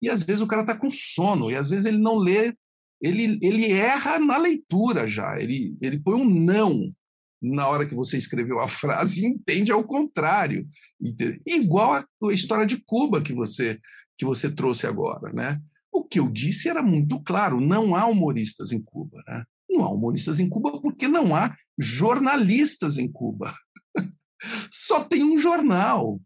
E 0.02 0.10
às 0.10 0.24
vezes 0.24 0.42
o 0.42 0.48
cara 0.48 0.62
está 0.62 0.76
com 0.76 0.90
sono, 0.90 1.52
e 1.52 1.56
às 1.56 1.70
vezes 1.70 1.86
ele 1.86 1.98
não 1.98 2.16
lê, 2.16 2.54
ele, 3.02 3.38
ele 3.42 3.72
erra 3.72 4.18
na 4.18 4.38
leitura 4.38 5.06
já, 5.06 5.40
ele, 5.40 5.78
ele 5.82 6.00
põe 6.00 6.16
um 6.16 6.26
não 6.26 6.94
na 7.42 7.68
hora 7.68 7.86
que 7.86 7.94
você 7.94 8.16
escreveu 8.16 8.62
a 8.62 8.68
frase 8.68 9.22
e 9.22 9.28
entende 9.28 9.72
ao 9.72 9.84
contrário. 9.84 10.66
Entende? 11.02 11.42
Igual 11.46 11.96
a 11.96 12.06
história 12.32 12.66
de 12.66 12.82
Cuba 12.86 13.22
que 13.22 13.34
você, 13.34 13.78
que 14.18 14.24
você 14.24 14.50
trouxe 14.50 14.88
agora. 14.88 15.34
Né? 15.34 15.60
O 15.92 16.04
que 16.04 16.20
eu 16.20 16.30
disse 16.30 16.70
era 16.70 16.82
muito 16.82 17.22
claro: 17.22 17.60
não 17.60 17.94
há 17.94 18.06
humoristas 18.06 18.72
em 18.72 18.82
Cuba. 18.82 19.22
Né? 19.28 19.44
Não 19.74 19.86
há 19.86 19.90
humoristas 19.90 20.40
em 20.40 20.48
Cuba 20.48 20.80
porque 20.82 21.08
não 21.08 21.36
há 21.36 21.56
jornalistas 21.78 22.98
em 22.98 23.12
Cuba. 23.12 23.54
Só 24.72 25.04
tem 25.04 25.24
um 25.24 25.38
jornal. 25.38 26.20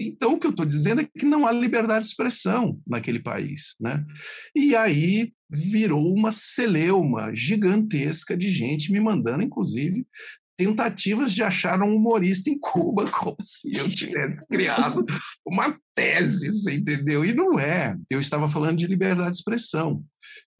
Então, 0.00 0.34
o 0.34 0.38
que 0.38 0.46
eu 0.46 0.50
estou 0.50 0.64
dizendo 0.64 1.00
é 1.00 1.04
que 1.04 1.26
não 1.26 1.46
há 1.46 1.50
liberdade 1.50 2.02
de 2.02 2.10
expressão 2.10 2.80
naquele 2.86 3.18
país. 3.18 3.74
Né? 3.80 4.04
E 4.54 4.76
aí 4.76 5.32
virou 5.50 6.14
uma 6.14 6.30
celeuma 6.30 7.34
gigantesca 7.34 8.36
de 8.36 8.48
gente 8.50 8.92
me 8.92 9.00
mandando, 9.00 9.42
inclusive, 9.42 10.06
tentativas 10.58 11.32
de 11.32 11.42
achar 11.42 11.80
um 11.82 11.94
humorista 11.94 12.50
em 12.50 12.58
Cuba, 12.58 13.08
como 13.10 13.36
se 13.40 13.70
eu 13.76 13.88
tivesse 13.88 14.46
criado 14.48 15.04
uma 15.46 15.78
tese, 15.94 16.74
entendeu? 16.74 17.24
E 17.24 17.32
não 17.32 17.58
é. 17.58 17.96
Eu 18.10 18.20
estava 18.20 18.48
falando 18.48 18.78
de 18.78 18.86
liberdade 18.86 19.30
de 19.30 19.36
expressão. 19.36 20.04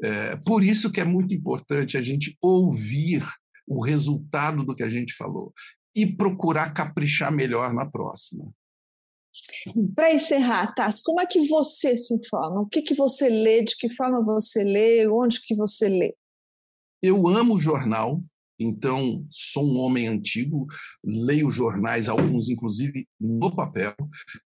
É, 0.02 0.36
por 0.46 0.62
isso 0.62 0.90
que 0.90 1.00
é 1.00 1.04
muito 1.04 1.34
importante 1.34 1.96
a 1.96 2.02
gente 2.02 2.36
ouvir 2.40 3.26
o 3.66 3.82
resultado 3.82 4.64
do 4.64 4.74
que 4.74 4.82
a 4.82 4.88
gente 4.88 5.12
falou 5.14 5.52
e 5.94 6.06
procurar 6.06 6.72
caprichar 6.72 7.32
melhor 7.32 7.72
na 7.72 7.84
próxima. 7.84 8.50
Para 9.94 10.12
encerrar, 10.12 10.74
Tassi, 10.74 11.02
como 11.04 11.20
é 11.20 11.26
que 11.26 11.46
você 11.46 11.96
se 11.96 12.14
informa? 12.14 12.60
O 12.60 12.66
que, 12.66 12.82
que 12.82 12.94
você 12.94 13.28
lê? 13.28 13.62
De 13.62 13.76
que 13.76 13.90
forma 13.90 14.20
você 14.22 14.64
lê? 14.64 15.06
Onde 15.08 15.40
que 15.44 15.54
você 15.54 15.88
lê? 15.88 16.14
Eu 17.02 17.28
amo 17.28 17.58
jornal, 17.58 18.22
então 18.58 19.24
sou 19.30 19.64
um 19.64 19.78
homem 19.78 20.08
antigo, 20.08 20.66
leio 21.04 21.50
jornais, 21.50 22.08
alguns 22.08 22.48
inclusive 22.48 23.06
no 23.20 23.54
papel. 23.54 23.94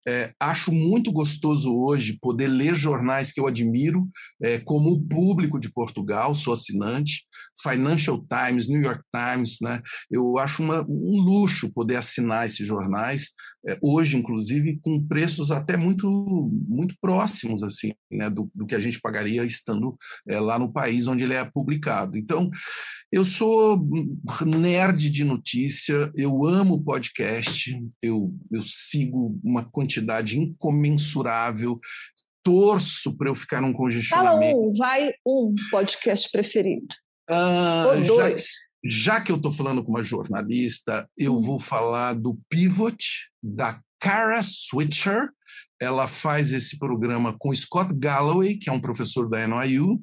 É, 0.06 0.32
acho 0.40 0.72
muito 0.72 1.12
gostoso 1.12 1.74
hoje 1.74 2.18
poder 2.20 2.48
ler 2.48 2.74
jornais 2.74 3.30
que 3.30 3.40
eu 3.40 3.46
admiro, 3.46 4.08
é, 4.42 4.58
como 4.58 4.90
o 4.90 5.00
Público 5.00 5.58
de 5.58 5.70
Portugal, 5.70 6.34
sou 6.34 6.52
assinante, 6.52 7.24
Financial 7.62 8.24
Times, 8.26 8.68
New 8.68 8.80
York 8.80 9.02
Times, 9.12 9.58
né? 9.60 9.82
Eu 10.10 10.38
acho 10.38 10.62
uma, 10.62 10.82
um 10.82 11.20
luxo 11.20 11.72
poder 11.72 11.96
assinar 11.96 12.46
esses 12.46 12.66
jornais, 12.66 13.30
é, 13.66 13.78
hoje 13.82 14.16
inclusive 14.16 14.78
com 14.82 15.06
preços 15.06 15.50
até 15.50 15.76
muito 15.76 16.08
muito 16.68 16.94
próximos 17.00 17.62
assim, 17.62 17.92
né, 18.10 18.30
do, 18.30 18.50
do 18.54 18.66
que 18.66 18.74
a 18.74 18.78
gente 18.78 19.00
pagaria 19.00 19.44
estando 19.44 19.96
é, 20.28 20.38
lá 20.38 20.58
no 20.58 20.72
país 20.72 21.06
onde 21.06 21.24
ele 21.24 21.34
é 21.34 21.44
publicado. 21.44 22.16
Então, 22.16 22.50
eu 23.10 23.24
sou 23.24 23.80
nerd 24.46 25.10
de 25.10 25.24
notícia, 25.24 26.10
eu 26.14 26.44
amo 26.44 26.82
podcast, 26.82 27.74
eu, 28.02 28.34
eu 28.52 28.60
sigo 28.60 29.38
uma 29.42 29.64
quantidade 29.64 30.38
incomensurável, 30.38 31.80
torço 32.42 33.16
para 33.16 33.28
eu 33.28 33.34
ficar 33.34 33.60
num 33.60 33.72
congestionamento. 33.72 34.52
Fala 34.52 34.66
um, 34.66 34.70
vai 34.76 35.12
um 35.26 35.54
podcast 35.70 36.30
preferido. 36.30 36.94
Ah, 37.28 37.84
Ou 37.88 38.00
dois. 38.00 38.46
Já, 38.84 39.14
já 39.14 39.20
que 39.20 39.30
eu 39.30 39.36
estou 39.36 39.52
falando 39.52 39.82
com 39.82 39.90
uma 39.90 40.02
jornalista, 40.02 41.08
eu 41.16 41.32
hum. 41.32 41.40
vou 41.40 41.58
falar 41.58 42.14
do 42.14 42.38
Pivot, 42.48 42.96
da 43.42 43.80
Kara 44.00 44.40
Switcher, 44.42 45.28
ela 45.80 46.06
faz 46.06 46.52
esse 46.52 46.78
programa 46.78 47.36
com 47.38 47.54
Scott 47.54 47.92
Galloway, 47.94 48.56
que 48.56 48.68
é 48.68 48.72
um 48.72 48.80
professor 48.80 49.28
da 49.28 49.46
NYU, 49.46 50.00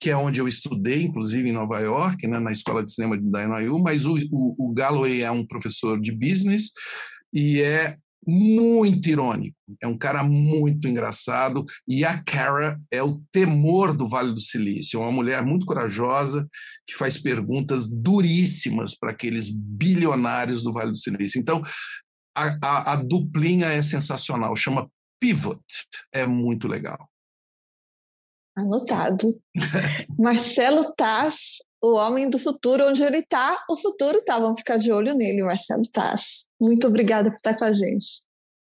que 0.00 0.08
é 0.08 0.16
onde 0.16 0.40
eu 0.40 0.48
estudei, 0.48 1.02
inclusive 1.02 1.48
em 1.48 1.52
Nova 1.52 1.78
York, 1.78 2.26
né, 2.26 2.38
na 2.38 2.52
escola 2.52 2.82
de 2.82 2.90
cinema 2.90 3.18
da 3.20 3.46
NYU, 3.46 3.78
mas 3.78 4.06
o, 4.06 4.16
o, 4.32 4.70
o 4.70 4.72
Galloway 4.72 5.22
é 5.22 5.30
um 5.30 5.46
professor 5.46 6.00
de 6.00 6.10
business 6.10 6.70
e 7.32 7.60
é 7.60 7.96
muito 8.26 9.08
irônico, 9.08 9.56
é 9.80 9.86
um 9.86 9.96
cara 9.96 10.22
muito 10.22 10.86
engraçado 10.86 11.64
e 11.88 12.04
a 12.04 12.22
Cara 12.22 12.78
é 12.90 13.02
o 13.02 13.22
temor 13.32 13.96
do 13.96 14.06
Vale 14.06 14.32
do 14.32 14.40
Silício, 14.40 14.98
é 14.98 15.02
uma 15.02 15.12
mulher 15.12 15.42
muito 15.44 15.64
corajosa 15.64 16.46
que 16.86 16.94
faz 16.94 17.16
perguntas 17.16 17.88
duríssimas 17.88 18.96
para 18.96 19.10
aqueles 19.10 19.50
bilionários 19.50 20.62
do 20.62 20.72
Vale 20.72 20.90
do 20.90 20.96
Silício. 20.96 21.40
Então, 21.40 21.62
a, 22.36 22.56
a, 22.62 22.92
a 22.92 22.96
duplinha 22.96 23.68
é 23.68 23.82
sensacional, 23.82 24.54
chama 24.54 24.90
Pivot, 25.20 25.62
é 26.12 26.26
muito 26.26 26.68
legal. 26.68 27.08
Anotado. 28.56 29.40
Marcelo 30.18 30.92
Taz, 30.92 31.58
o 31.82 31.94
homem 31.94 32.28
do 32.28 32.38
futuro, 32.38 32.86
onde 32.88 33.02
ele 33.02 33.18
está, 33.18 33.64
o 33.68 33.76
futuro 33.76 34.18
está. 34.18 34.38
Vamos 34.38 34.58
ficar 34.58 34.76
de 34.76 34.92
olho 34.92 35.14
nele, 35.14 35.42
Marcelo 35.42 35.82
Taz. 35.92 36.46
Muito 36.60 36.86
obrigada 36.86 37.30
por 37.30 37.36
estar 37.36 37.56
com 37.56 37.64
a 37.64 37.72
gente. 37.72 38.22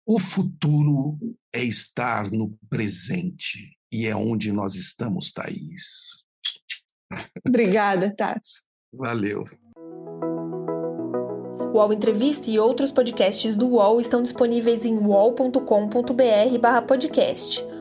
O 0.06 0.19
futuro 0.19 1.17
é 1.54 1.63
estar 1.63 2.32
no 2.32 2.58
presente 2.69 3.78
e 3.91 4.08
é 4.08 4.15
onde 4.15 4.52
nós 4.52 4.76
estamos, 4.76 5.32
Thaís. 5.32 6.24
Obrigada, 7.45 8.15
Taz. 8.15 8.63
Valeu. 8.93 9.43
O 11.74 11.78
UOL 11.78 11.93
Entrevista 11.93 12.50
e 12.50 12.60
outros 12.60 12.91
podcasts 12.91 13.56
do 13.56 13.67
UOL 13.67 14.02
estão 14.02 14.21
disponíveis 14.21 14.84
em 14.86 14.97
uol.com.br/podcast. 14.97 17.71